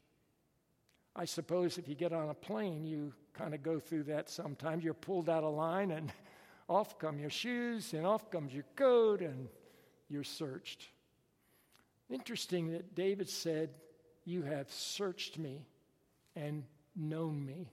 I 1.16 1.24
suppose 1.24 1.78
if 1.78 1.88
you 1.88 1.94
get 1.94 2.12
on 2.12 2.30
a 2.30 2.34
plane, 2.34 2.84
you 2.84 3.12
kind 3.32 3.54
of 3.54 3.62
go 3.62 3.78
through 3.78 4.04
that 4.04 4.28
sometimes. 4.28 4.82
You're 4.82 4.94
pulled 4.94 5.28
out 5.28 5.44
of 5.44 5.54
line, 5.54 5.92
and 5.92 6.12
off 6.68 6.98
come 6.98 7.18
your 7.18 7.30
shoes, 7.30 7.92
and 7.94 8.04
off 8.06 8.30
comes 8.30 8.52
your 8.52 8.64
coat, 8.74 9.20
and 9.20 9.48
you're 10.08 10.24
searched. 10.24 10.88
Interesting 12.10 12.72
that 12.72 12.94
David 12.94 13.28
said, 13.28 13.70
You 14.24 14.42
have 14.42 14.70
searched 14.70 15.38
me 15.38 15.66
and 16.36 16.64
known 16.94 17.44
me. 17.44 17.70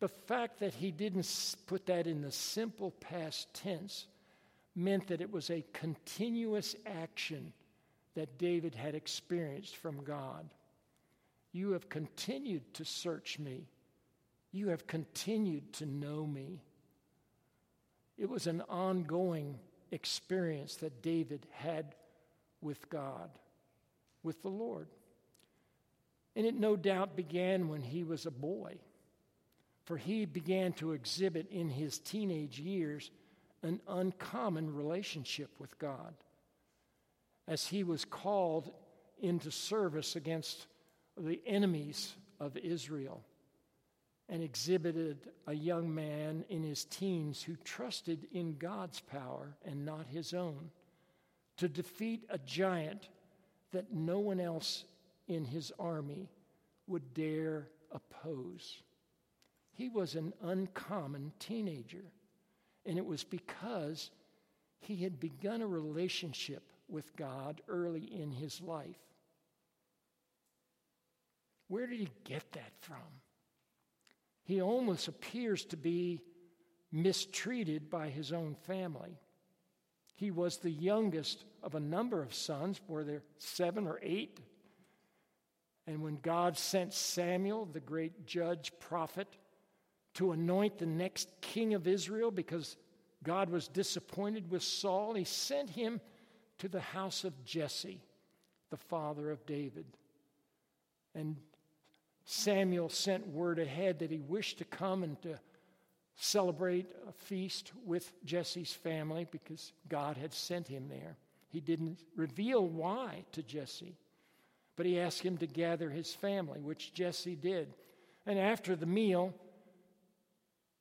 The 0.00 0.08
fact 0.08 0.60
that 0.60 0.74
he 0.74 0.90
didn't 0.90 1.56
put 1.66 1.86
that 1.86 2.06
in 2.06 2.22
the 2.22 2.32
simple 2.32 2.92
past 2.92 3.52
tense 3.54 4.06
meant 4.74 5.08
that 5.08 5.20
it 5.20 5.30
was 5.30 5.50
a 5.50 5.64
continuous 5.72 6.74
action 6.86 7.52
that 8.14 8.38
David 8.38 8.74
had 8.74 8.94
experienced 8.94 9.76
from 9.76 10.02
God. 10.02 10.48
You 11.52 11.72
have 11.72 11.88
continued 11.88 12.74
to 12.74 12.84
search 12.84 13.38
me. 13.38 13.66
You 14.52 14.68
have 14.68 14.86
continued 14.86 15.72
to 15.74 15.86
know 15.86 16.26
me. 16.26 16.60
It 18.16 18.28
was 18.28 18.46
an 18.46 18.62
ongoing 18.68 19.58
experience 19.90 20.76
that 20.76 21.02
David 21.02 21.46
had 21.52 21.94
with 22.60 22.88
God, 22.90 23.30
with 24.22 24.42
the 24.42 24.48
Lord. 24.48 24.88
And 26.36 26.46
it 26.46 26.54
no 26.54 26.76
doubt 26.76 27.16
began 27.16 27.68
when 27.68 27.82
he 27.82 28.04
was 28.04 28.26
a 28.26 28.30
boy, 28.30 28.78
for 29.84 29.96
he 29.96 30.24
began 30.24 30.72
to 30.74 30.92
exhibit 30.92 31.50
in 31.50 31.68
his 31.68 31.98
teenage 31.98 32.58
years 32.58 33.10
an 33.62 33.80
uncommon 33.88 34.74
relationship 34.74 35.50
with 35.58 35.78
God 35.78 36.14
as 37.46 37.66
he 37.66 37.82
was 37.82 38.04
called 38.04 38.72
into 39.20 39.50
service 39.50 40.16
against 40.16 40.66
the 41.18 41.40
enemies 41.46 42.14
of 42.38 42.56
Israel 42.56 43.22
and 44.28 44.42
exhibited 44.42 45.28
a 45.46 45.52
young 45.52 45.92
man 45.92 46.44
in 46.48 46.62
his 46.62 46.84
teens 46.84 47.42
who 47.42 47.56
trusted 47.64 48.28
in 48.32 48.56
God's 48.56 49.00
power 49.00 49.56
and 49.64 49.84
not 49.84 50.06
his 50.06 50.32
own 50.32 50.70
to 51.60 51.68
defeat 51.68 52.24
a 52.30 52.38
giant 52.38 53.08
that 53.72 53.92
no 53.92 54.18
one 54.18 54.40
else 54.40 54.84
in 55.28 55.44
his 55.44 55.70
army 55.78 56.30
would 56.86 57.12
dare 57.12 57.68
oppose. 57.92 58.82
He 59.74 59.90
was 59.90 60.14
an 60.14 60.32
uncommon 60.42 61.32
teenager, 61.38 62.04
and 62.86 62.96
it 62.96 63.04
was 63.04 63.24
because 63.24 64.10
he 64.80 64.96
had 64.96 65.20
begun 65.20 65.60
a 65.60 65.66
relationship 65.66 66.62
with 66.88 67.14
God 67.14 67.60
early 67.68 68.04
in 68.04 68.32
his 68.32 68.62
life. 68.62 68.98
Where 71.68 71.86
did 71.86 72.00
he 72.00 72.08
get 72.24 72.50
that 72.52 72.72
from? 72.80 72.96
He 74.44 74.62
almost 74.62 75.08
appears 75.08 75.66
to 75.66 75.76
be 75.76 76.22
mistreated 76.90 77.90
by 77.90 78.08
his 78.08 78.32
own 78.32 78.54
family. 78.66 79.20
He 80.20 80.30
was 80.30 80.58
the 80.58 80.70
youngest 80.70 81.46
of 81.62 81.74
a 81.74 81.80
number 81.80 82.22
of 82.22 82.34
sons, 82.34 82.78
were 82.86 83.04
there 83.04 83.22
seven 83.38 83.86
or 83.86 83.98
eight? 84.02 84.38
And 85.86 86.02
when 86.02 86.18
God 86.20 86.58
sent 86.58 86.92
Samuel, 86.92 87.64
the 87.64 87.80
great 87.80 88.26
judge 88.26 88.70
prophet, 88.80 89.28
to 90.14 90.32
anoint 90.32 90.76
the 90.76 90.84
next 90.84 91.30
king 91.40 91.72
of 91.72 91.88
Israel 91.88 92.30
because 92.30 92.76
God 93.24 93.48
was 93.48 93.66
disappointed 93.66 94.50
with 94.50 94.62
Saul, 94.62 95.14
he 95.14 95.24
sent 95.24 95.70
him 95.70 96.02
to 96.58 96.68
the 96.68 96.80
house 96.80 97.24
of 97.24 97.42
Jesse, 97.46 98.02
the 98.68 98.76
father 98.76 99.30
of 99.30 99.46
David. 99.46 99.86
And 101.14 101.36
Samuel 102.26 102.90
sent 102.90 103.26
word 103.26 103.58
ahead 103.58 104.00
that 104.00 104.10
he 104.10 104.20
wished 104.20 104.58
to 104.58 104.66
come 104.66 105.02
and 105.02 105.20
to 105.22 105.40
celebrate 106.20 106.86
a 107.08 107.12
feast 107.12 107.72
with 107.86 108.12
Jesse's 108.24 108.72
family 108.72 109.26
because 109.30 109.72
God 109.88 110.18
had 110.18 110.34
sent 110.34 110.68
him 110.68 110.88
there. 110.88 111.16
He 111.48 111.60
didn't 111.60 111.98
reveal 112.14 112.64
why 112.66 113.24
to 113.32 113.42
Jesse, 113.42 113.96
but 114.76 114.84
he 114.84 115.00
asked 115.00 115.22
him 115.22 115.38
to 115.38 115.46
gather 115.46 115.88
his 115.88 116.14
family, 116.14 116.60
which 116.60 116.92
Jesse 116.92 117.34
did. 117.34 117.72
And 118.26 118.38
after 118.38 118.76
the 118.76 118.86
meal, 118.86 119.34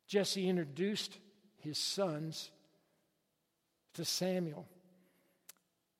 Jesse 0.07 0.47
introduced 0.47 1.17
his 1.59 1.77
sons 1.77 2.51
to 3.93 4.03
Samuel. 4.03 4.67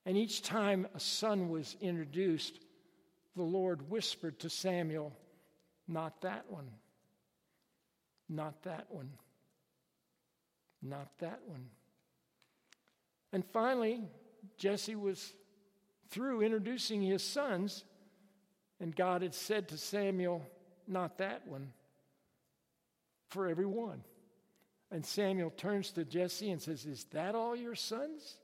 And 0.06 0.17
each 0.17 0.41
time 0.41 0.86
a 0.93 0.99
son 0.99 1.47
was 1.47 1.78
introduced, 1.80 2.60
the 3.38 3.43
Lord 3.43 3.89
whispered 3.89 4.38
to 4.39 4.49
Samuel, 4.49 5.13
Not 5.88 6.21
that 6.21 6.43
one. 6.49 6.69
Not 8.28 8.62
that 8.63 8.88
one. 8.89 9.10
Not 10.81 11.09
that 11.19 11.41
one. 11.45 11.65
And 13.31 13.45
finally, 13.45 14.01
Jesse 14.57 14.95
was 14.95 15.33
through 16.09 16.41
introducing 16.41 17.01
his 17.01 17.23
sons, 17.23 17.83
and 18.79 18.95
God 18.95 19.21
had 19.21 19.33
said 19.33 19.67
to 19.69 19.77
Samuel, 19.77 20.45
Not 20.87 21.17
that 21.19 21.47
one, 21.47 21.71
for 23.29 23.47
every 23.47 23.65
one. 23.65 24.03
And 24.91 25.05
Samuel 25.05 25.51
turns 25.51 25.91
to 25.91 26.05
Jesse 26.05 26.49
and 26.49 26.61
says, 26.61 26.85
Is 26.85 27.05
that 27.11 27.35
all 27.35 27.55
your 27.55 27.75
sons? 27.75 28.37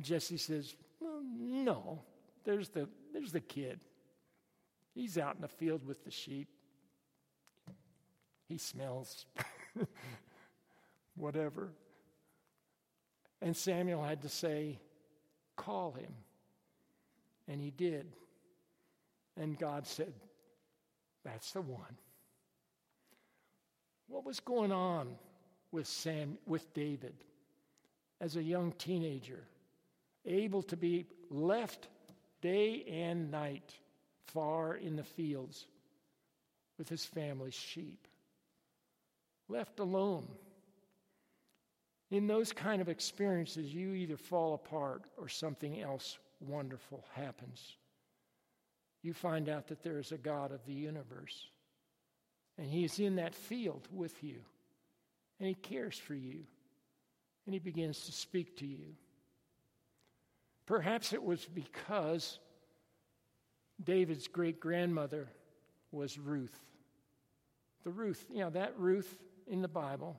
Jesse 0.00 0.38
says, 0.38 0.74
Well, 1.00 1.22
no. 1.38 2.02
There's 2.44 2.68
the, 2.70 2.88
there's 3.12 3.32
the 3.32 3.40
kid. 3.40 3.80
He's 4.94 5.16
out 5.18 5.36
in 5.36 5.40
the 5.40 5.48
field 5.48 5.86
with 5.86 6.04
the 6.04 6.10
sheep. 6.10 6.48
He 8.48 8.58
smells. 8.58 9.26
Whatever. 11.16 11.70
And 13.40 13.56
Samuel 13.56 14.02
had 14.02 14.22
to 14.22 14.28
say, 14.28 14.78
Call 15.56 15.92
him. 15.92 16.12
And 17.46 17.60
he 17.60 17.70
did. 17.70 18.06
And 19.36 19.58
God 19.58 19.86
said, 19.86 20.12
That's 21.24 21.52
the 21.52 21.60
one. 21.60 21.98
What 24.08 24.24
was 24.24 24.40
going 24.40 24.72
on 24.72 25.16
with 25.72 25.86
Sam 25.86 26.38
with 26.46 26.72
David 26.74 27.14
as 28.20 28.36
a 28.36 28.42
young 28.42 28.72
teenager, 28.72 29.44
able 30.24 30.62
to 30.62 30.76
be 30.76 31.06
left 31.30 31.88
day 32.40 32.84
and 32.90 33.30
night 33.30 33.74
far 34.26 34.76
in 34.76 34.96
the 34.96 35.04
fields 35.04 35.66
with 36.78 36.88
his 36.88 37.04
family's 37.04 37.54
sheep, 37.54 38.06
left 39.48 39.80
alone. 39.80 40.26
In 42.10 42.26
those 42.26 42.52
kind 42.52 42.80
of 42.80 42.88
experiences, 42.88 43.74
you 43.74 43.94
either 43.94 44.16
fall 44.16 44.54
apart 44.54 45.04
or 45.16 45.28
something 45.28 45.80
else 45.80 46.18
wonderful 46.40 47.04
happens. 47.14 47.76
You 49.02 49.12
find 49.14 49.48
out 49.48 49.68
that 49.68 49.82
there 49.82 49.98
is 49.98 50.12
a 50.12 50.18
God 50.18 50.52
of 50.52 50.64
the 50.66 50.72
universe 50.72 51.48
and 52.58 52.70
He 52.70 52.84
is 52.84 52.98
in 52.98 53.16
that 53.16 53.34
field 53.34 53.88
with 53.92 54.22
you. 54.22 54.36
And 55.38 55.48
He 55.48 55.54
cares 55.54 55.98
for 55.98 56.14
you. 56.14 56.44
And 57.46 57.52
He 57.52 57.58
begins 57.58 58.06
to 58.06 58.12
speak 58.12 58.56
to 58.58 58.66
you. 58.66 58.94
Perhaps 60.66 61.12
it 61.12 61.22
was 61.22 61.44
because 61.46 62.38
David's 63.82 64.28
great 64.28 64.60
grandmother 64.60 65.28
was 65.90 66.18
Ruth. 66.18 66.58
The 67.82 67.90
Ruth, 67.90 68.24
you 68.32 68.40
know, 68.40 68.50
that 68.50 68.78
Ruth 68.78 69.18
in 69.48 69.62
the 69.62 69.68
Bible 69.68 70.18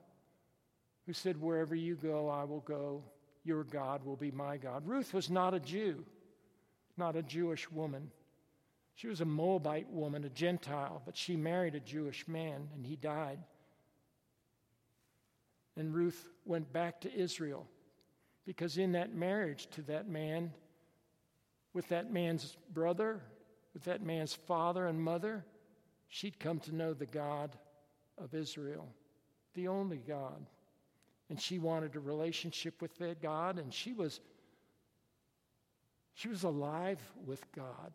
who 1.06 1.12
said, 1.12 1.40
Wherever 1.40 1.74
you 1.74 1.96
go, 1.96 2.28
I 2.28 2.44
will 2.44 2.60
go. 2.60 3.02
Your 3.44 3.62
God 3.62 4.04
will 4.04 4.16
be 4.16 4.32
my 4.32 4.56
God. 4.56 4.86
Ruth 4.86 5.14
was 5.14 5.30
not 5.30 5.54
a 5.54 5.60
Jew, 5.60 6.04
not 6.96 7.14
a 7.14 7.22
Jewish 7.22 7.70
woman. 7.70 8.10
She 8.96 9.06
was 9.06 9.20
a 9.20 9.26
Moabite 9.26 9.88
woman, 9.90 10.24
a 10.24 10.28
Gentile, 10.30 11.00
but 11.04 11.16
she 11.16 11.36
married 11.36 11.74
a 11.74 11.80
Jewish 11.80 12.26
man 12.26 12.68
and 12.74 12.84
he 12.84 12.96
died. 12.96 13.38
And 15.76 15.94
Ruth 15.94 16.28
went 16.44 16.72
back 16.72 17.02
to 17.02 17.14
Israel 17.14 17.68
because 18.46 18.78
in 18.78 18.92
that 18.92 19.14
marriage 19.14 19.68
to 19.72 19.82
that 19.82 20.08
man, 20.08 20.52
with 21.74 21.88
that 21.90 22.10
man's 22.10 22.56
brother, 22.72 23.20
with 23.74 23.84
that 23.84 24.02
man's 24.02 24.32
father 24.32 24.86
and 24.86 25.00
mother, 25.00 25.44
she'd 26.08 26.40
come 26.40 26.58
to 26.60 26.74
know 26.74 26.94
the 26.94 27.06
God 27.06 27.54
of 28.16 28.34
Israel, 28.34 28.88
the 29.56 29.68
only 29.68 29.98
God. 29.98 30.46
And 31.28 31.40
she 31.40 31.58
wanted 31.58 31.96
a 31.96 32.00
relationship 32.00 32.80
with 32.80 32.96
that 32.98 33.20
God, 33.20 33.58
and 33.58 33.74
she 33.74 33.92
was 33.92 34.20
she 36.14 36.28
was 36.28 36.44
alive 36.44 37.00
with 37.26 37.44
God. 37.52 37.92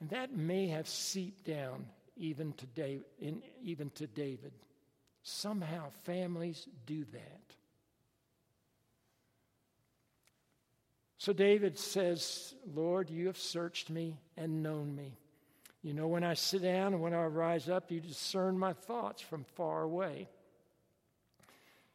And 0.00 0.10
that 0.10 0.34
may 0.34 0.68
have 0.68 0.88
seeped 0.88 1.44
down 1.44 1.86
even 2.16 2.52
to, 2.54 2.66
David, 2.66 3.04
in, 3.20 3.42
even 3.62 3.90
to 3.90 4.06
David. 4.08 4.52
Somehow 5.22 5.90
families 6.04 6.66
do 6.86 7.04
that. 7.12 7.40
So 11.18 11.32
David 11.32 11.78
says, 11.78 12.54
Lord, 12.74 13.10
you 13.10 13.26
have 13.26 13.38
searched 13.38 13.90
me 13.90 14.18
and 14.36 14.62
known 14.62 14.94
me. 14.94 15.16
You 15.88 15.94
know 15.94 16.08
when 16.08 16.22
I 16.22 16.34
sit 16.34 16.60
down 16.60 16.92
and 16.92 17.00
when 17.00 17.14
I 17.14 17.24
rise 17.24 17.70
up, 17.70 17.90
you 17.90 17.98
discern 17.98 18.58
my 18.58 18.74
thoughts 18.74 19.22
from 19.22 19.44
far 19.56 19.80
away. 19.80 20.28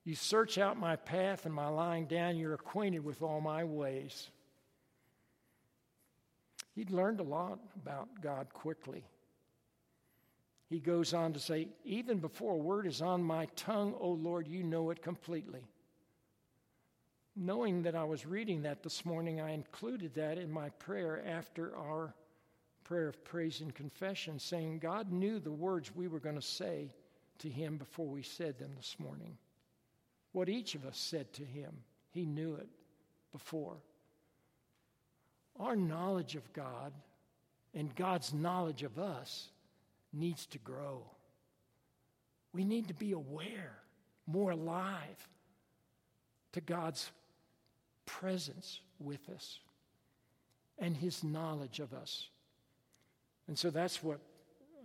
You 0.03 0.15
search 0.15 0.57
out 0.57 0.79
my 0.79 0.95
path 0.95 1.45
and 1.45 1.53
my 1.53 1.67
lying 1.67 2.07
down. 2.07 2.35
You're 2.35 2.55
acquainted 2.55 3.05
with 3.05 3.21
all 3.21 3.39
my 3.39 3.63
ways. 3.63 4.31
He'd 6.73 6.89
learned 6.89 7.19
a 7.19 7.23
lot 7.23 7.59
about 7.75 8.09
God 8.19 8.51
quickly. 8.51 9.03
He 10.71 10.79
goes 10.79 11.13
on 11.13 11.33
to 11.33 11.39
say, 11.39 11.67
Even 11.85 12.17
before 12.17 12.53
a 12.53 12.57
word 12.57 12.87
is 12.87 12.99
on 12.99 13.23
my 13.23 13.45
tongue, 13.55 13.93
O 13.99 14.09
Lord, 14.09 14.47
you 14.47 14.63
know 14.63 14.89
it 14.89 15.03
completely. 15.03 15.67
Knowing 17.35 17.83
that 17.83 17.93
I 17.93 18.05
was 18.05 18.25
reading 18.25 18.63
that 18.63 18.81
this 18.81 19.05
morning, 19.05 19.39
I 19.39 19.51
included 19.51 20.15
that 20.15 20.39
in 20.39 20.49
my 20.49 20.69
prayer 20.69 21.23
after 21.27 21.77
our 21.77 22.15
prayer 22.83 23.07
of 23.07 23.23
praise 23.23 23.61
and 23.61 23.73
confession, 23.73 24.39
saying, 24.39 24.79
God 24.79 25.11
knew 25.11 25.39
the 25.39 25.51
words 25.51 25.95
we 25.95 26.07
were 26.07 26.19
going 26.19 26.35
to 26.35 26.41
say 26.41 26.91
to 27.39 27.49
Him 27.49 27.77
before 27.77 28.07
we 28.07 28.21
said 28.21 28.57
them 28.57 28.71
this 28.75 28.95
morning. 28.99 29.37
What 30.31 30.49
each 30.49 30.75
of 30.75 30.85
us 30.85 30.97
said 30.97 31.31
to 31.33 31.43
Him, 31.43 31.71
He 32.11 32.25
knew 32.25 32.55
it 32.55 32.67
before. 33.31 33.77
Our 35.59 35.75
knowledge 35.75 36.35
of 36.35 36.51
God 36.53 36.93
and 37.73 37.95
God's 37.95 38.33
knowledge 38.33 38.83
of 38.83 38.99
us 38.99 39.49
needs 40.11 40.45
to 40.47 40.57
grow. 40.59 41.03
We 42.53 42.63
need 42.63 42.87
to 42.87 42.93
be 42.93 43.11
aware, 43.13 43.77
more 44.27 44.51
alive 44.51 45.27
to 46.53 46.61
God's 46.61 47.11
presence 48.05 48.79
with 48.99 49.27
us 49.29 49.59
and 50.77 50.95
his 50.95 51.23
knowledge 51.23 51.79
of 51.79 51.93
us. 51.93 52.29
And 53.47 53.57
so 53.57 53.69
that's 53.69 54.01
what 54.03 54.19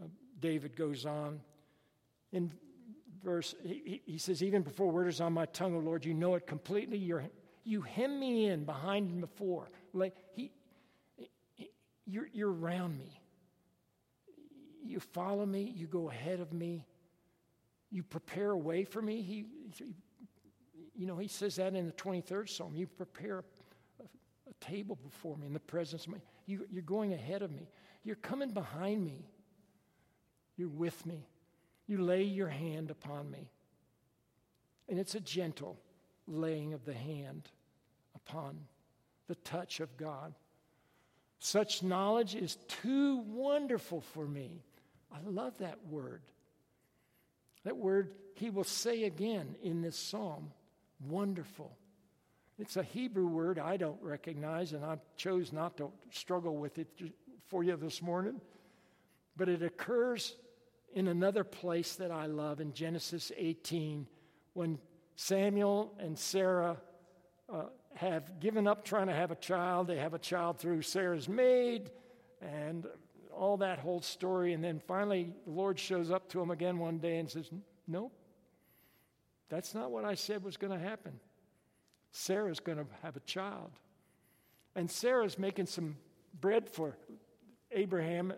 uh, 0.02 0.06
David 0.40 0.76
goes 0.76 1.06
on. 1.06 1.40
In 2.32 2.50
verse, 3.22 3.54
he, 3.62 4.02
he 4.04 4.18
says, 4.18 4.42
Even 4.42 4.62
before 4.62 4.90
word 4.90 5.08
is 5.08 5.20
on 5.20 5.32
my 5.32 5.46
tongue, 5.46 5.74
O 5.76 5.78
Lord, 5.78 6.04
you 6.04 6.14
know 6.14 6.34
it 6.34 6.46
completely. 6.46 6.98
You're, 6.98 7.24
you 7.64 7.82
hem 7.82 8.18
me 8.18 8.46
in 8.46 8.64
behind 8.64 9.10
and 9.10 9.20
before. 9.20 9.68
Like 9.92 10.14
he, 10.34 10.50
you're, 12.06 12.28
you're 12.32 12.52
around 12.52 12.98
me. 12.98 13.20
You 14.84 15.00
follow 15.00 15.44
me. 15.44 15.72
You 15.76 15.86
go 15.86 16.08
ahead 16.10 16.40
of 16.40 16.52
me. 16.52 16.86
You 17.90 18.02
prepare 18.02 18.50
a 18.50 18.56
way 18.56 18.84
for 18.84 19.00
me. 19.00 19.22
He, 19.22 19.46
he 19.76 19.94
you 20.94 21.06
know, 21.06 21.16
he 21.16 21.28
says 21.28 21.56
that 21.56 21.74
in 21.74 21.86
the 21.86 21.92
23rd 21.92 22.48
Psalm. 22.48 22.74
You 22.74 22.86
prepare 22.86 23.44
a, 24.00 24.02
a 24.02 24.54
table 24.60 24.98
before 25.02 25.36
me 25.36 25.46
in 25.46 25.52
the 25.52 25.60
presence 25.60 26.06
of 26.06 26.14
me. 26.14 26.18
You, 26.46 26.66
you're 26.70 26.82
going 26.82 27.12
ahead 27.12 27.42
of 27.42 27.52
me. 27.52 27.68
You're 28.04 28.16
coming 28.16 28.50
behind 28.50 29.04
me. 29.04 29.26
You're 30.56 30.68
with 30.68 31.04
me. 31.06 31.26
You 31.86 31.98
lay 32.02 32.22
your 32.22 32.48
hand 32.48 32.90
upon 32.90 33.30
me. 33.30 33.50
And 34.88 34.98
it's 34.98 35.14
a 35.14 35.20
gentle 35.20 35.78
laying 36.26 36.74
of 36.74 36.84
the 36.84 36.94
hand 36.94 37.48
upon 38.14 38.58
the 39.26 39.34
touch 39.36 39.80
of 39.80 39.96
God. 39.96 40.34
Such 41.38 41.82
knowledge 41.82 42.34
is 42.34 42.56
too 42.66 43.18
wonderful 43.28 44.00
for 44.00 44.26
me. 44.26 44.62
I 45.12 45.18
love 45.24 45.56
that 45.58 45.78
word. 45.88 46.22
That 47.64 47.76
word 47.76 48.14
he 48.34 48.50
will 48.50 48.64
say 48.64 49.04
again 49.04 49.56
in 49.62 49.82
this 49.82 49.98
psalm 49.98 50.52
wonderful. 51.08 51.76
It's 52.58 52.76
a 52.76 52.82
Hebrew 52.82 53.26
word 53.26 53.58
I 53.58 53.76
don't 53.76 54.02
recognize, 54.02 54.72
and 54.72 54.84
I 54.84 54.98
chose 55.16 55.52
not 55.52 55.76
to 55.76 55.90
struggle 56.10 56.56
with 56.56 56.78
it 56.78 56.88
for 57.48 57.64
you 57.64 57.76
this 57.76 58.00
morning. 58.02 58.40
But 59.36 59.48
it 59.48 59.62
occurs 59.62 60.34
in 60.94 61.08
another 61.08 61.44
place 61.44 61.96
that 61.96 62.10
I 62.10 62.26
love 62.26 62.60
in 62.60 62.72
Genesis 62.72 63.30
18 63.36 64.06
when 64.54 64.78
Samuel 65.16 65.94
and 65.98 66.18
Sarah 66.18 66.76
uh, 67.52 67.64
have 67.94 68.40
given 68.40 68.66
up 68.66 68.84
trying 68.84 69.08
to 69.08 69.14
have 69.14 69.30
a 69.30 69.36
child. 69.36 69.86
They 69.86 69.98
have 69.98 70.14
a 70.14 70.18
child 70.18 70.58
through 70.58 70.82
Sarah's 70.82 71.28
maid, 71.28 71.90
and 72.40 72.86
all 73.32 73.56
that 73.58 73.78
whole 73.78 74.00
story. 74.00 74.52
And 74.52 74.62
then 74.62 74.80
finally, 74.86 75.32
the 75.44 75.52
Lord 75.52 75.78
shows 75.78 76.10
up 76.10 76.28
to 76.30 76.40
him 76.40 76.50
again 76.50 76.78
one 76.78 76.98
day 76.98 77.18
and 77.18 77.30
says, 77.30 77.50
Nope, 77.86 78.12
that's 79.48 79.74
not 79.74 79.90
what 79.90 80.04
I 80.04 80.14
said 80.14 80.44
was 80.44 80.56
going 80.56 80.72
to 80.72 80.84
happen. 80.84 81.18
Sarah's 82.10 82.60
going 82.60 82.78
to 82.78 82.86
have 83.02 83.16
a 83.16 83.20
child. 83.20 83.70
And 84.74 84.90
Sarah's 84.90 85.38
making 85.38 85.66
some 85.66 85.96
bread 86.40 86.68
for 86.68 86.96
Abraham 87.78 88.32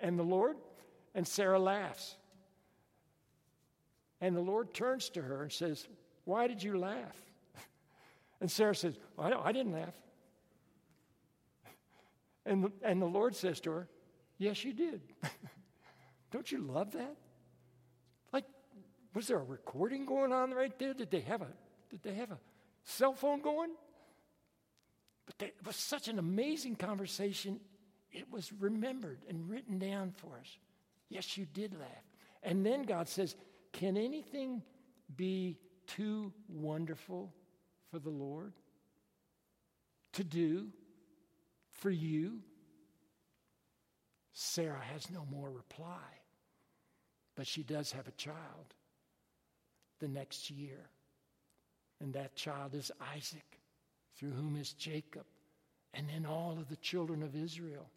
and 0.00 0.18
the 0.18 0.24
Lord, 0.24 0.56
and 1.14 1.26
Sarah 1.26 1.58
laughs. 1.58 2.16
And 4.20 4.36
the 4.36 4.40
Lord 4.40 4.74
turns 4.74 5.10
to 5.10 5.22
her 5.22 5.42
and 5.42 5.52
says, 5.52 5.86
Why 6.24 6.46
did 6.46 6.62
you 6.62 6.78
laugh? 6.78 7.16
And 8.40 8.48
Sarah 8.48 8.74
says, 8.74 8.96
I, 9.18 9.32
I 9.32 9.50
didn't 9.52 9.72
laugh. 9.72 9.94
And 12.46 12.64
the, 12.64 12.72
and 12.82 13.02
the 13.02 13.06
Lord 13.06 13.34
says 13.36 13.60
to 13.60 13.70
her, 13.72 13.88
Yes, 14.38 14.64
you 14.64 14.72
did. 14.72 15.02
Don't 16.30 16.50
you 16.50 16.58
love 16.58 16.92
that? 16.92 17.16
Like, 18.32 18.44
was 19.14 19.26
there 19.26 19.38
a 19.38 19.44
recording 19.44 20.06
going 20.06 20.32
on 20.32 20.52
right 20.52 20.76
there? 20.78 20.94
Did 20.94 21.10
they 21.10 21.20
have 21.20 21.42
a 21.42 21.48
did 21.90 22.02
they 22.02 22.14
have 22.14 22.30
a 22.30 22.38
cell 22.84 23.14
phone 23.14 23.40
going? 23.40 23.70
But 25.26 25.38
they, 25.38 25.46
it 25.46 25.66
was 25.66 25.76
such 25.76 26.08
an 26.08 26.18
amazing 26.18 26.76
conversation. 26.76 27.60
It 28.12 28.30
was 28.30 28.52
remembered 28.52 29.20
and 29.28 29.48
written 29.48 29.78
down 29.78 30.12
for 30.16 30.38
us. 30.38 30.58
Yes, 31.08 31.36
you 31.36 31.46
did 31.46 31.74
laugh. 31.74 31.88
And 32.42 32.64
then 32.64 32.82
God 32.82 33.08
says, 33.08 33.36
Can 33.72 33.96
anything 33.96 34.62
be 35.16 35.58
too 35.86 36.32
wonderful 36.48 37.32
for 37.90 37.98
the 37.98 38.10
Lord 38.10 38.52
to 40.12 40.24
do 40.24 40.68
for 41.72 41.90
you? 41.90 42.40
Sarah 44.32 44.82
has 44.92 45.10
no 45.10 45.26
more 45.30 45.50
reply, 45.50 46.06
but 47.34 47.46
she 47.46 47.62
does 47.62 47.90
have 47.92 48.06
a 48.06 48.12
child 48.12 48.74
the 49.98 50.08
next 50.08 50.50
year. 50.50 50.90
And 52.00 52.12
that 52.14 52.36
child 52.36 52.74
is 52.74 52.92
Isaac, 53.16 53.58
through 54.16 54.30
whom 54.30 54.56
is 54.56 54.72
Jacob, 54.72 55.24
and 55.94 56.08
then 56.08 56.24
all 56.24 56.52
of 56.52 56.68
the 56.68 56.76
children 56.76 57.22
of 57.22 57.34
Israel, 57.34 57.90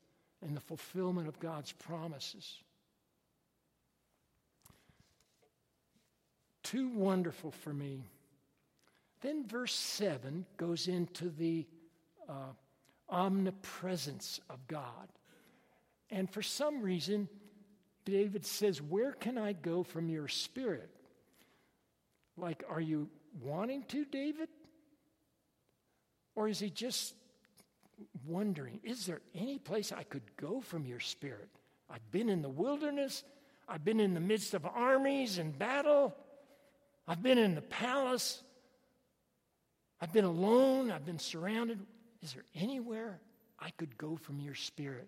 and 0.45 0.55
the 0.55 0.61
fulfillment 0.61 1.27
of 1.27 1.39
God's 1.39 1.71
promises. 1.71 2.59
Too 6.63 6.89
wonderful 6.89 7.51
for 7.51 7.73
me. 7.73 8.03
Then 9.21 9.45
verse 9.45 9.73
7 9.73 10.45
goes 10.57 10.87
into 10.87 11.29
the 11.29 11.67
uh, 12.27 12.53
omnipresence 13.09 14.39
of 14.49 14.65
God. 14.67 15.09
And 16.09 16.29
for 16.29 16.41
some 16.41 16.81
reason, 16.81 17.27
David 18.05 18.45
says, 18.45 18.81
Where 18.81 19.13
can 19.13 19.37
I 19.37 19.53
go 19.53 19.83
from 19.83 20.09
your 20.09 20.27
spirit? 20.27 20.89
Like, 22.37 22.63
are 22.69 22.81
you 22.81 23.09
wanting 23.41 23.83
to, 23.89 24.05
David? 24.05 24.49
Or 26.35 26.47
is 26.47 26.59
he 26.59 26.69
just 26.69 27.13
wondering, 28.25 28.79
is 28.83 29.05
there 29.05 29.21
any 29.35 29.57
place 29.57 29.91
I 29.91 30.03
could 30.03 30.23
go 30.37 30.61
from 30.61 30.85
your 30.85 30.99
spirit? 30.99 31.49
I've 31.89 32.11
been 32.11 32.29
in 32.29 32.41
the 32.41 32.49
wilderness, 32.49 33.23
I've 33.67 33.83
been 33.83 33.99
in 33.99 34.13
the 34.13 34.19
midst 34.19 34.53
of 34.53 34.65
armies 34.65 35.37
and 35.37 35.57
battle, 35.57 36.15
I've 37.07 37.21
been 37.21 37.37
in 37.37 37.55
the 37.55 37.61
palace, 37.61 38.41
I've 39.99 40.13
been 40.13 40.25
alone, 40.25 40.91
I've 40.91 41.05
been 41.05 41.19
surrounded. 41.19 41.79
Is 42.21 42.33
there 42.33 42.45
anywhere 42.55 43.19
I 43.59 43.69
could 43.71 43.97
go 43.97 44.15
from 44.15 44.39
your 44.39 44.55
spirit? 44.55 45.07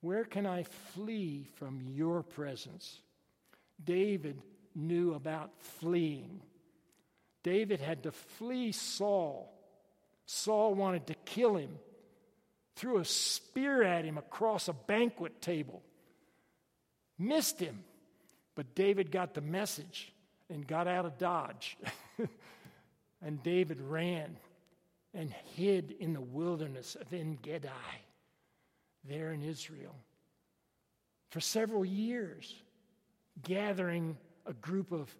Where 0.00 0.24
can 0.24 0.46
I 0.46 0.64
flee 0.64 1.46
from 1.56 1.80
your 1.82 2.22
presence? 2.22 3.00
David 3.84 4.40
knew 4.74 5.14
about 5.14 5.50
fleeing. 5.58 6.40
David 7.42 7.80
had 7.80 8.02
to 8.02 8.12
flee 8.12 8.72
Saul. 8.72 9.52
Saul 10.26 10.74
wanted 10.74 11.06
to 11.08 11.14
kill 11.24 11.56
him, 11.56 11.78
threw 12.80 12.96
a 12.96 13.04
spear 13.04 13.82
at 13.82 14.06
him 14.06 14.16
across 14.16 14.66
a 14.66 14.72
banquet 14.72 15.42
table, 15.42 15.82
missed 17.18 17.60
him. 17.60 17.84
But 18.54 18.74
David 18.74 19.10
got 19.10 19.34
the 19.34 19.42
message 19.42 20.10
and 20.48 20.66
got 20.66 20.88
out 20.88 21.04
of 21.04 21.18
Dodge. 21.18 21.76
and 23.22 23.42
David 23.42 23.82
ran 23.82 24.34
and 25.12 25.30
hid 25.56 25.94
in 26.00 26.14
the 26.14 26.22
wilderness 26.22 26.96
of 26.98 27.12
En 27.12 27.38
Gedi, 27.42 27.68
there 29.06 29.30
in 29.32 29.42
Israel, 29.42 29.94
for 31.28 31.40
several 31.40 31.84
years, 31.84 32.54
gathering 33.42 34.16
a 34.46 34.54
group 34.54 34.90
of 34.90 35.14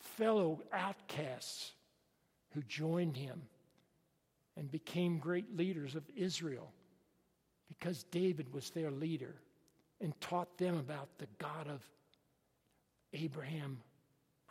fellow 0.00 0.60
outcasts 0.72 1.70
who 2.54 2.62
joined 2.62 3.16
him 3.16 3.42
and 4.56 4.70
became 4.70 5.18
great 5.18 5.56
leaders 5.56 5.94
of 5.94 6.04
Israel 6.16 6.72
because 7.68 8.04
David 8.04 8.52
was 8.52 8.70
their 8.70 8.90
leader 8.90 9.34
and 10.00 10.18
taught 10.20 10.58
them 10.58 10.78
about 10.78 11.08
the 11.18 11.26
God 11.38 11.68
of 11.68 11.82
Abraham, 13.14 13.78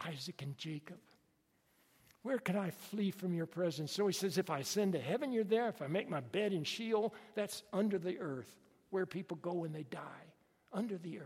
Isaac, 0.06 0.42
and 0.42 0.58
Jacob. 0.58 0.98
Where 2.24 2.38
can 2.38 2.56
I 2.56 2.70
flee 2.70 3.12
from 3.12 3.34
your 3.34 3.48
presence? 3.48 3.92
So 3.92 4.06
he 4.08 4.14
says, 4.14 4.38
If 4.38 4.50
I 4.50 4.60
ascend 4.60 4.94
to 4.94 5.00
heaven, 5.00 5.32
you're 5.32 5.44
there. 5.44 5.68
If 5.70 5.82
I 5.82 5.88
make 5.88 6.10
my 6.10 6.20
bed 6.20 6.54
in 6.54 6.64
Sheol, 6.64 7.14
that's 7.36 7.64
under 7.74 7.98
the 7.98 8.20
earth, 8.20 8.60
where 8.92 9.06
people 9.06 9.38
go 9.38 9.54
when 9.54 9.74
they 9.74 9.84
die, 9.84 10.26
under 10.72 10.98
the 10.98 11.20
earth. 11.20 11.26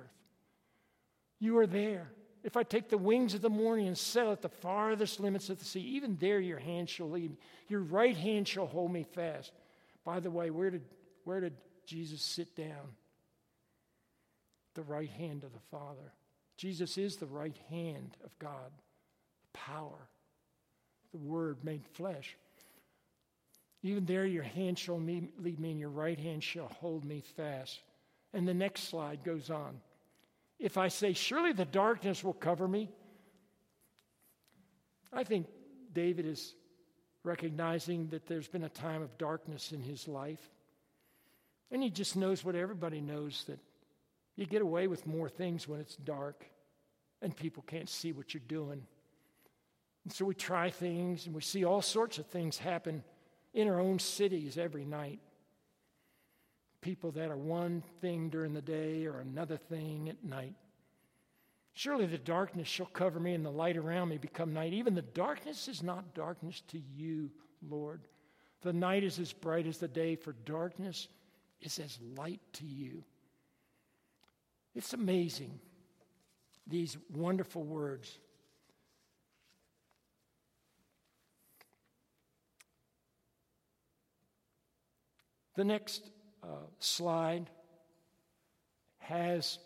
You 1.39 1.57
are 1.57 1.67
there. 1.67 2.11
If 2.45 2.55
I 2.55 2.61
take 2.61 2.89
the 2.89 2.97
wings 2.99 3.33
of 3.33 3.41
the 3.41 3.49
morning 3.49 3.87
and 3.87 3.97
settle 3.97 4.31
at 4.31 4.43
the 4.43 4.49
farthest 4.49 5.19
limits 5.19 5.49
of 5.49 5.57
the 5.57 5.65
sea, 5.65 5.81
even 5.81 6.15
there 6.19 6.39
your 6.39 6.59
hand 6.59 6.87
shall 6.87 7.09
lead 7.09 7.31
me. 7.31 7.37
Your 7.69 7.81
right 7.81 8.15
hand 8.15 8.47
shall 8.47 8.67
hold 8.67 8.93
me 8.93 9.01
fast. 9.01 9.51
By 10.03 10.19
the 10.19 10.29
way, 10.29 10.51
where 10.51 10.69
did, 10.69 10.83
where 11.23 11.39
did 11.39 11.55
Jesus 11.87 12.21
sit 12.21 12.55
down? 12.55 12.93
The 14.75 14.83
right 14.83 15.09
hand 15.09 15.43
of 15.43 15.53
the 15.53 15.59
Father. 15.71 16.13
Jesus 16.55 16.99
is 16.99 17.15
the 17.15 17.25
right 17.25 17.57
hand 17.71 18.15
of 18.23 18.37
God, 18.37 18.71
the 19.41 19.57
power, 19.57 20.07
the 21.13 21.17
Word 21.17 21.57
made 21.63 21.83
flesh. 21.93 22.37
Even 23.81 24.05
there 24.05 24.25
your 24.25 24.43
hand 24.43 24.77
shall 24.77 24.99
lead 24.99 25.59
me, 25.59 25.71
and 25.71 25.79
your 25.79 25.89
right 25.89 26.19
hand 26.19 26.43
shall 26.43 26.67
hold 26.79 27.05
me 27.05 27.23
fast. 27.35 27.79
And 28.35 28.47
the 28.47 28.53
next 28.53 28.83
slide 28.83 29.23
goes 29.23 29.49
on. 29.49 29.79
If 30.59 30.77
I 30.77 30.87
say, 30.87 31.13
Surely 31.13 31.53
the 31.53 31.65
darkness 31.65 32.23
will 32.23 32.33
cover 32.33 32.67
me, 32.67 32.89
I 35.11 35.23
think 35.23 35.47
David 35.93 36.25
is 36.25 36.55
recognizing 37.23 38.07
that 38.09 38.27
there's 38.27 38.47
been 38.47 38.63
a 38.63 38.69
time 38.69 39.01
of 39.01 39.17
darkness 39.17 39.71
in 39.71 39.81
his 39.81 40.07
life. 40.07 40.51
And 41.71 41.81
he 41.81 41.89
just 41.89 42.15
knows 42.15 42.43
what 42.43 42.55
everybody 42.55 43.01
knows 43.01 43.43
that 43.47 43.59
you 44.35 44.45
get 44.45 44.61
away 44.61 44.87
with 44.87 45.07
more 45.07 45.29
things 45.29 45.67
when 45.67 45.79
it's 45.79 45.95
dark 45.95 46.45
and 47.21 47.35
people 47.35 47.63
can't 47.65 47.89
see 47.89 48.11
what 48.11 48.33
you're 48.33 48.43
doing. 48.47 48.85
And 50.03 50.13
so 50.13 50.25
we 50.25 50.35
try 50.35 50.69
things 50.69 51.25
and 51.25 51.33
we 51.33 51.41
see 51.41 51.65
all 51.65 51.81
sorts 51.81 52.19
of 52.19 52.27
things 52.27 52.57
happen 52.57 53.03
in 53.53 53.67
our 53.67 53.79
own 53.79 53.97
cities 53.97 54.57
every 54.57 54.85
night 54.85 55.19
people 56.85 57.09
that 57.09 57.31
are 57.31 57.35
one 57.35 57.81
thing 57.99 58.29
during 58.29 58.53
the 58.53 58.61
day 58.61 59.07
or 59.07 59.19
another 59.19 59.57
thing 59.57 60.07
at 60.07 60.23
night. 60.23 60.53
Surely 61.73 62.05
the 62.05 62.19
darkness 62.19 62.67
shall 62.67 62.85
cover 62.85 63.19
me 63.19 63.33
and 63.33 63.43
the 63.43 63.49
light 63.49 63.75
around 63.75 64.09
me 64.09 64.19
become 64.19 64.53
night. 64.53 64.71
Even 64.71 64.93
the 64.93 65.01
darkness 65.01 65.67
is 65.67 65.81
not 65.81 66.13
darkness 66.13 66.61
to 66.67 66.79
you, 66.95 67.31
Lord. 67.67 68.01
The 68.61 68.71
night 68.71 69.03
is 69.03 69.17
as 69.17 69.33
bright 69.33 69.65
as 69.65 69.79
the 69.79 69.87
day, 69.87 70.15
for 70.15 70.33
darkness 70.45 71.07
is 71.59 71.79
as 71.79 71.97
light 72.15 72.39
to 72.53 72.65
you. 72.67 73.03
It's 74.75 74.93
amazing, 74.93 75.59
these 76.67 76.97
wonderful 77.11 77.63
words. 77.63 78.19
The 85.55 85.63
next 85.63 86.11
uh, 86.45 86.57
slide 86.79 87.49
has 88.99 89.59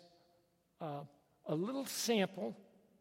uh, 0.80 1.00
a 1.46 1.54
little 1.54 1.84
sample 1.84 2.56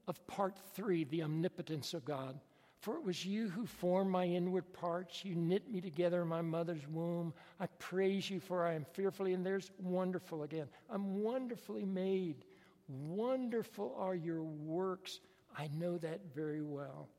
of 0.07 0.25
part 0.27 0.57
three 0.73 1.03
the 1.05 1.23
omnipotence 1.23 1.93
of 1.93 2.03
God. 2.03 2.39
For 2.81 2.95
it 2.95 3.03
was 3.03 3.25
you 3.25 3.49
who 3.49 3.65
formed 3.65 4.09
my 4.09 4.25
inward 4.25 4.71
parts. 4.73 5.25
You 5.25 5.35
knit 5.35 5.69
me 5.69 5.81
together 5.81 6.21
in 6.21 6.29
my 6.29 6.41
mother's 6.41 6.87
womb. 6.87 7.33
I 7.59 7.67
praise 7.77 8.29
you, 8.29 8.39
for 8.39 8.65
I 8.65 8.73
am 8.73 8.85
fearfully, 8.93 9.33
and 9.33 9.45
there's 9.45 9.71
wonderful 9.79 10.43
again. 10.43 10.67
I'm 10.89 11.21
wonderfully 11.21 11.85
made. 11.85 12.45
Wonderful 12.87 13.95
are 13.97 14.15
your 14.15 14.43
works. 14.43 15.19
I 15.57 15.69
know 15.77 15.97
that 15.97 16.21
very 16.33 16.61
well. 16.61 17.09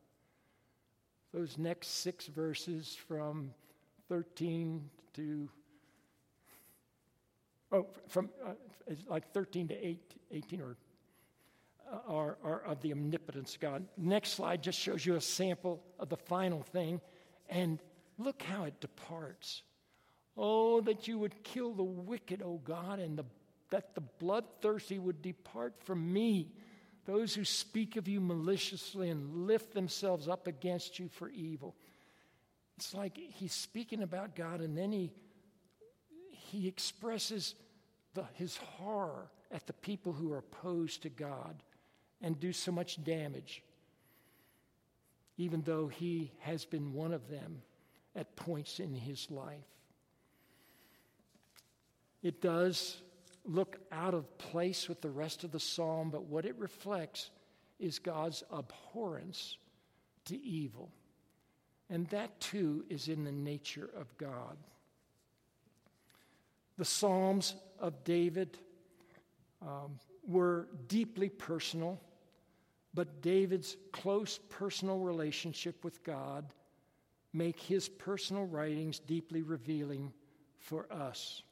Those 1.32 1.58
next 1.58 1.88
six 1.88 2.26
verses 2.26 2.96
from 3.06 3.52
13 4.08 4.88
to 5.14 5.48
Oh, 7.72 7.86
from 8.08 8.30
uh, 8.44 8.52
like 9.06 9.32
13 9.32 9.68
to 9.68 9.86
8, 9.86 10.14
18 10.32 10.60
or, 10.60 10.76
uh, 11.90 11.98
are, 12.08 12.38
are 12.42 12.62
of 12.62 12.80
the 12.80 12.92
omnipotence 12.92 13.54
of 13.54 13.60
God. 13.60 13.86
Next 13.96 14.30
slide 14.30 14.62
just 14.62 14.78
shows 14.78 15.06
you 15.06 15.14
a 15.14 15.20
sample 15.20 15.82
of 15.98 16.08
the 16.08 16.16
final 16.16 16.62
thing. 16.62 17.00
And 17.48 17.78
look 18.18 18.42
how 18.42 18.64
it 18.64 18.80
departs. 18.80 19.62
Oh, 20.36 20.80
that 20.82 21.06
you 21.06 21.18
would 21.18 21.42
kill 21.44 21.72
the 21.72 21.84
wicked, 21.84 22.42
O 22.42 22.60
God, 22.64 22.98
and 22.98 23.18
the, 23.18 23.24
that 23.70 23.94
the 23.94 24.00
bloodthirsty 24.00 24.98
would 24.98 25.22
depart 25.22 25.74
from 25.80 26.12
me. 26.12 26.52
Those 27.06 27.34
who 27.34 27.44
speak 27.44 27.96
of 27.96 28.08
you 28.08 28.20
maliciously 28.20 29.10
and 29.10 29.46
lift 29.46 29.74
themselves 29.74 30.28
up 30.28 30.46
against 30.46 30.98
you 30.98 31.08
for 31.08 31.28
evil. 31.28 31.76
It's 32.76 32.94
like 32.94 33.16
he's 33.16 33.52
speaking 33.52 34.02
about 34.02 34.34
God, 34.34 34.60
and 34.60 34.76
then 34.76 34.92
he 34.92 35.12
he 36.50 36.66
expresses 36.66 37.54
the, 38.14 38.24
his 38.34 38.56
horror 38.56 39.30
at 39.52 39.66
the 39.66 39.72
people 39.72 40.12
who 40.12 40.32
are 40.32 40.38
opposed 40.38 41.02
to 41.02 41.08
God 41.08 41.62
and 42.20 42.38
do 42.38 42.52
so 42.52 42.72
much 42.72 43.02
damage, 43.04 43.62
even 45.36 45.62
though 45.62 45.86
he 45.86 46.32
has 46.40 46.64
been 46.64 46.92
one 46.92 47.12
of 47.12 47.28
them 47.28 47.62
at 48.16 48.34
points 48.36 48.80
in 48.80 48.94
his 48.94 49.30
life. 49.30 49.56
It 52.22 52.42
does 52.42 52.96
look 53.44 53.78
out 53.92 54.12
of 54.12 54.36
place 54.38 54.88
with 54.88 55.00
the 55.00 55.10
rest 55.10 55.44
of 55.44 55.52
the 55.52 55.60
psalm, 55.60 56.10
but 56.10 56.24
what 56.24 56.44
it 56.44 56.56
reflects 56.58 57.30
is 57.78 57.98
God's 57.98 58.42
abhorrence 58.52 59.56
to 60.26 60.38
evil. 60.42 60.90
And 61.88 62.06
that 62.08 62.38
too 62.40 62.84
is 62.90 63.08
in 63.08 63.24
the 63.24 63.32
nature 63.32 63.88
of 63.96 64.16
God. 64.18 64.56
The 66.80 66.86
Psalms 66.86 67.56
of 67.78 68.04
David 68.04 68.56
um, 69.60 69.98
were 70.26 70.66
deeply 70.88 71.28
personal, 71.28 72.00
but 72.94 73.20
David's 73.20 73.76
close 73.92 74.40
personal 74.48 74.98
relationship 74.98 75.84
with 75.84 76.02
God 76.04 76.54
make 77.34 77.60
his 77.60 77.86
personal 77.86 78.46
writings 78.46 78.98
deeply 78.98 79.42
revealing 79.42 80.10
for 80.58 80.90
us. 80.90 81.42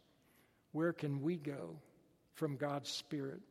Where 0.72 0.94
can 0.94 1.20
we 1.20 1.36
go 1.36 1.76
from 2.32 2.56
God's 2.56 2.88
Spirit? 2.88 3.42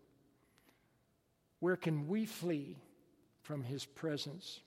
Where 1.60 1.78
can 1.78 2.08
we 2.08 2.26
flee 2.26 2.76
from 3.44 3.64
His 3.64 3.86
presence? 3.86 4.62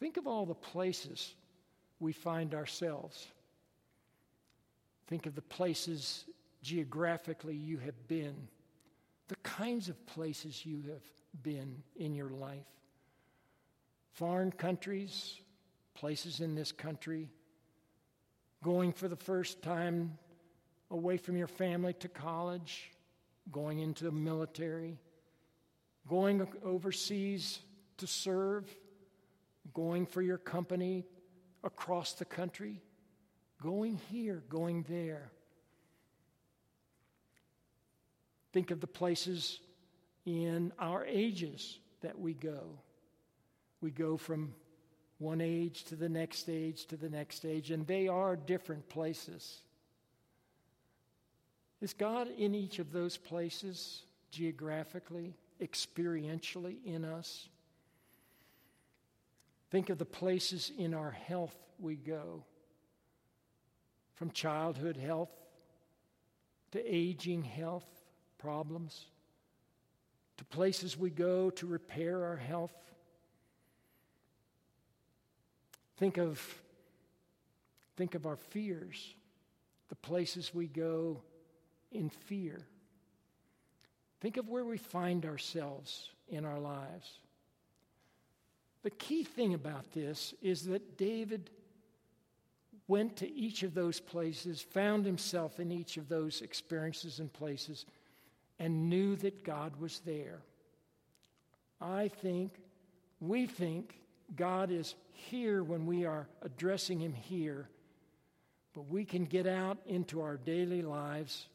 Think 0.00 0.16
of 0.16 0.26
all 0.26 0.46
the 0.46 0.54
places 0.54 1.32
we 2.00 2.12
find 2.12 2.54
ourselves. 2.56 3.28
Think 5.06 5.26
of 5.26 5.34
the 5.34 5.42
places 5.42 6.24
geographically 6.62 7.54
you 7.54 7.78
have 7.78 8.08
been, 8.08 8.48
the 9.28 9.36
kinds 9.36 9.88
of 9.88 10.06
places 10.06 10.64
you 10.64 10.82
have 10.88 11.42
been 11.42 11.82
in 11.96 12.14
your 12.14 12.30
life. 12.30 12.66
Foreign 14.12 14.50
countries, 14.50 15.38
places 15.94 16.40
in 16.40 16.54
this 16.54 16.72
country, 16.72 17.28
going 18.62 18.92
for 18.92 19.08
the 19.08 19.16
first 19.16 19.60
time 19.62 20.16
away 20.90 21.16
from 21.18 21.36
your 21.36 21.48
family 21.48 21.92
to 21.94 22.08
college, 22.08 22.90
going 23.52 23.80
into 23.80 24.04
the 24.04 24.12
military, 24.12 24.98
going 26.08 26.46
overseas 26.64 27.58
to 27.98 28.06
serve, 28.06 28.64
going 29.74 30.06
for 30.06 30.22
your 30.22 30.38
company 30.38 31.04
across 31.62 32.14
the 32.14 32.24
country 32.24 32.80
going 33.62 34.00
here, 34.10 34.42
going 34.48 34.84
there. 34.88 35.30
Think 38.52 38.70
of 38.70 38.80
the 38.80 38.86
places 38.86 39.58
in 40.24 40.72
our 40.78 41.04
ages 41.06 41.78
that 42.02 42.18
we 42.18 42.34
go. 42.34 42.78
We 43.80 43.90
go 43.90 44.16
from 44.16 44.54
one 45.18 45.40
age 45.40 45.84
to 45.84 45.96
the 45.96 46.08
next 46.08 46.48
age 46.48 46.86
to 46.86 46.96
the 46.96 47.08
next 47.08 47.44
age, 47.44 47.70
and 47.70 47.86
they 47.86 48.08
are 48.08 48.36
different 48.36 48.88
places. 48.88 49.60
Is 51.80 51.92
God 51.92 52.28
in 52.38 52.54
each 52.54 52.78
of 52.78 52.92
those 52.92 53.16
places 53.16 54.02
geographically, 54.30 55.34
experientially 55.60 56.76
in 56.84 57.04
us? 57.04 57.48
Think 59.70 59.90
of 59.90 59.98
the 59.98 60.04
places 60.04 60.70
in 60.78 60.94
our 60.94 61.10
health 61.10 61.56
we 61.78 61.96
go 61.96 62.44
from 64.14 64.30
childhood 64.30 64.96
health 64.96 65.32
to 66.72 66.82
aging 66.94 67.42
health 67.42 67.86
problems 68.38 69.06
to 70.36 70.44
places 70.44 70.98
we 70.98 71.10
go 71.10 71.50
to 71.50 71.66
repair 71.66 72.24
our 72.24 72.36
health. 72.36 72.74
Think 75.96 76.18
of, 76.18 76.40
think 77.96 78.14
of 78.14 78.26
our 78.26 78.36
fears, 78.36 79.14
the 79.88 79.94
places 79.94 80.52
we 80.52 80.66
go 80.66 81.22
in 81.92 82.10
fear. 82.10 82.66
Think 84.20 84.36
of 84.36 84.48
where 84.48 84.64
we 84.64 84.78
find 84.78 85.24
ourselves 85.24 86.10
in 86.28 86.44
our 86.44 86.58
lives. 86.58 87.18
The 88.82 88.90
key 88.90 89.22
thing 89.22 89.54
about 89.54 89.92
this 89.92 90.34
is 90.42 90.64
that 90.64 90.98
David 90.98 91.50
went 92.86 93.16
to 93.16 93.32
each 93.34 93.62
of 93.62 93.74
those 93.74 94.00
places, 94.00 94.60
found 94.60 95.06
himself 95.06 95.58
in 95.58 95.72
each 95.72 95.96
of 95.96 96.08
those 96.08 96.42
experiences 96.42 97.18
and 97.18 97.32
places, 97.32 97.86
and 98.58 98.88
knew 98.88 99.16
that 99.16 99.44
God 99.44 99.76
was 99.76 100.00
there. 100.04 100.42
I 101.80 102.08
think, 102.08 102.52
we 103.20 103.46
think, 103.46 103.98
God 104.36 104.70
is 104.70 104.94
here 105.12 105.62
when 105.62 105.86
we 105.86 106.04
are 106.04 106.26
addressing 106.42 107.00
Him 107.00 107.12
here, 107.12 107.68
but 108.74 108.88
we 108.88 109.04
can 109.04 109.24
get 109.24 109.46
out 109.46 109.78
into 109.86 110.20
our 110.20 110.36
daily 110.36 110.82
lives 110.82 111.46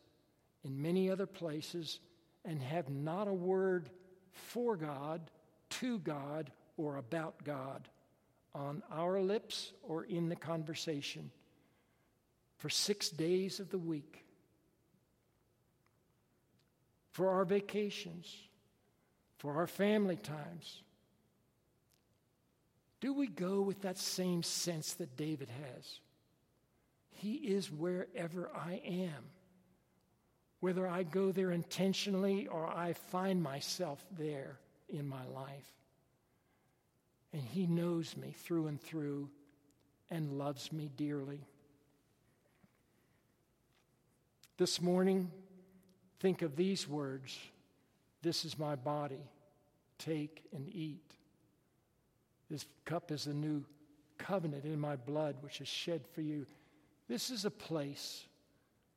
in 0.64 0.82
many 0.82 1.10
other 1.10 1.26
places 1.26 2.00
and 2.46 2.62
have 2.62 2.90
not 2.90 3.28
a 3.28 3.34
word 3.34 3.90
for 4.32 4.76
God, 4.76 5.22
to 5.70 6.00
God, 6.00 6.52
or 6.78 6.98
about 6.98 7.44
God 7.44 7.88
on 8.54 8.84
our 8.92 9.20
lips 9.22 9.72
or 9.84 10.04
in 10.04 10.30
the 10.30 10.36
conversation 10.36 11.32
for 12.58 12.70
six 12.70 13.10
days 13.10 13.60
of 13.60 13.70
the 13.70 13.78
week, 13.78 14.26
for 17.12 17.30
our 17.30 17.46
vacations, 17.46 18.36
for 19.38 19.56
our 19.56 19.68
family 19.68 20.18
times? 20.18 20.82
Do 23.00 23.14
we 23.14 23.28
go 23.28 23.62
with 23.62 23.82
that 23.82 23.98
same 23.98 24.44
sense 24.44 24.94
that 24.96 25.16
David 25.16 25.50
has? 25.50 26.00
He 27.12 27.36
is 27.36 27.72
wherever 27.72 28.50
I 28.54 28.82
am. 28.86 29.32
Whether 30.60 30.88
I 30.88 31.04
go 31.04 31.32
there 31.32 31.52
intentionally 31.52 32.48
or 32.48 32.68
I 32.68 32.94
find 32.94 33.42
myself 33.42 34.06
there 34.18 34.60
in 34.90 35.08
my 35.08 35.26
life. 35.28 35.79
And 37.34 37.42
He 37.42 37.68
knows 37.68 38.18
me 38.18 38.34
through 38.36 38.68
and 38.68 38.82
through 38.82 39.30
and 40.10 40.38
loves 40.38 40.72
me 40.72 40.90
dearly. 40.96 41.42
This 44.58 44.82
morning, 44.82 45.32
think 46.20 46.42
of 46.42 46.56
these 46.56 46.88
words 46.88 47.38
This 48.22 48.46
is 48.46 48.58
my 48.58 48.76
body. 48.76 49.30
Take 49.98 50.44
and 50.54 50.68
eat. 50.74 51.14
This 52.50 52.66
cup 52.86 53.12
is 53.12 53.26
the 53.26 53.34
new 53.34 53.64
covenant 54.18 54.66
in 54.66 54.80
my 54.80 54.96
blood, 54.96 55.36
which 55.42 55.62
is 55.62 55.68
shed 55.68 56.02
for 56.14 56.22
you. 56.22 56.46
This 57.08 57.30
is 57.30 57.46
a 57.46 57.52
place 57.52 58.26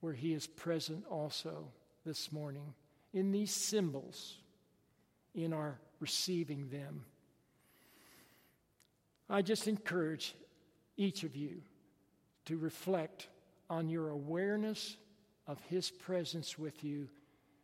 where 0.01 0.13
He 0.13 0.33
is 0.33 0.47
present 0.47 1.05
also 1.07 1.69
this 2.05 2.33
morning 2.33 2.75
in 3.13 3.31
these 3.31 3.55
symbols, 3.55 4.37
in 5.35 5.53
our 5.53 5.79
receiving 6.01 6.69
them. 6.69 7.05
I 9.33 9.41
just 9.41 9.67
encourage 9.67 10.35
each 10.99 11.25
of 11.25 11.35
you 11.35 11.63
to 12.45 12.59
reflect 12.59 13.29
on 13.71 13.89
your 13.89 14.11
awareness 14.11 14.99
of 15.47 15.59
His 15.71 15.91
presence 15.91 16.59
with 16.59 16.85
you 16.85 17.09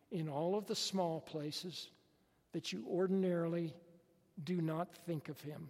in 0.09 0.27
all 0.27 0.55
of 0.55 0.65
the 0.65 0.75
small 0.75 1.21
places 1.21 1.91
that 2.53 2.73
you 2.73 2.83
ordinarily 2.89 3.75
do 4.43 4.61
not 4.61 4.95
think 5.05 5.29
of 5.29 5.39
Him. 5.41 5.69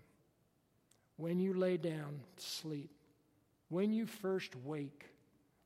When 1.17 1.37
you 1.37 1.53
lay 1.53 1.75
down 1.75 2.21
to 2.37 2.45
sleep, 2.45 2.91
when 3.67 3.91
you 3.91 4.05
first 4.05 4.55
wake, 4.63 5.05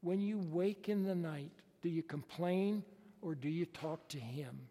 when 0.01 0.19
you 0.19 0.39
wake 0.39 0.89
in 0.89 1.03
the 1.03 1.13
night, 1.13 1.51
do 1.83 1.89
you 1.89 2.01
complain 2.01 2.83
or 3.21 3.35
do 3.35 3.49
you 3.49 3.67
talk 3.67 4.07
to 4.07 4.19
Him? 4.19 4.61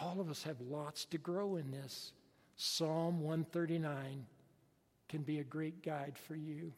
All 0.00 0.20
of 0.20 0.28
us 0.28 0.42
have 0.42 0.60
lots 0.60 1.04
to 1.04 1.18
grow 1.18 1.54
in 1.54 1.70
this. 1.70 2.10
Psalm 2.64 3.20
139 3.22 4.24
can 5.08 5.22
be 5.22 5.40
a 5.40 5.44
great 5.44 5.82
guide 5.82 6.16
for 6.16 6.36
you. 6.36 6.72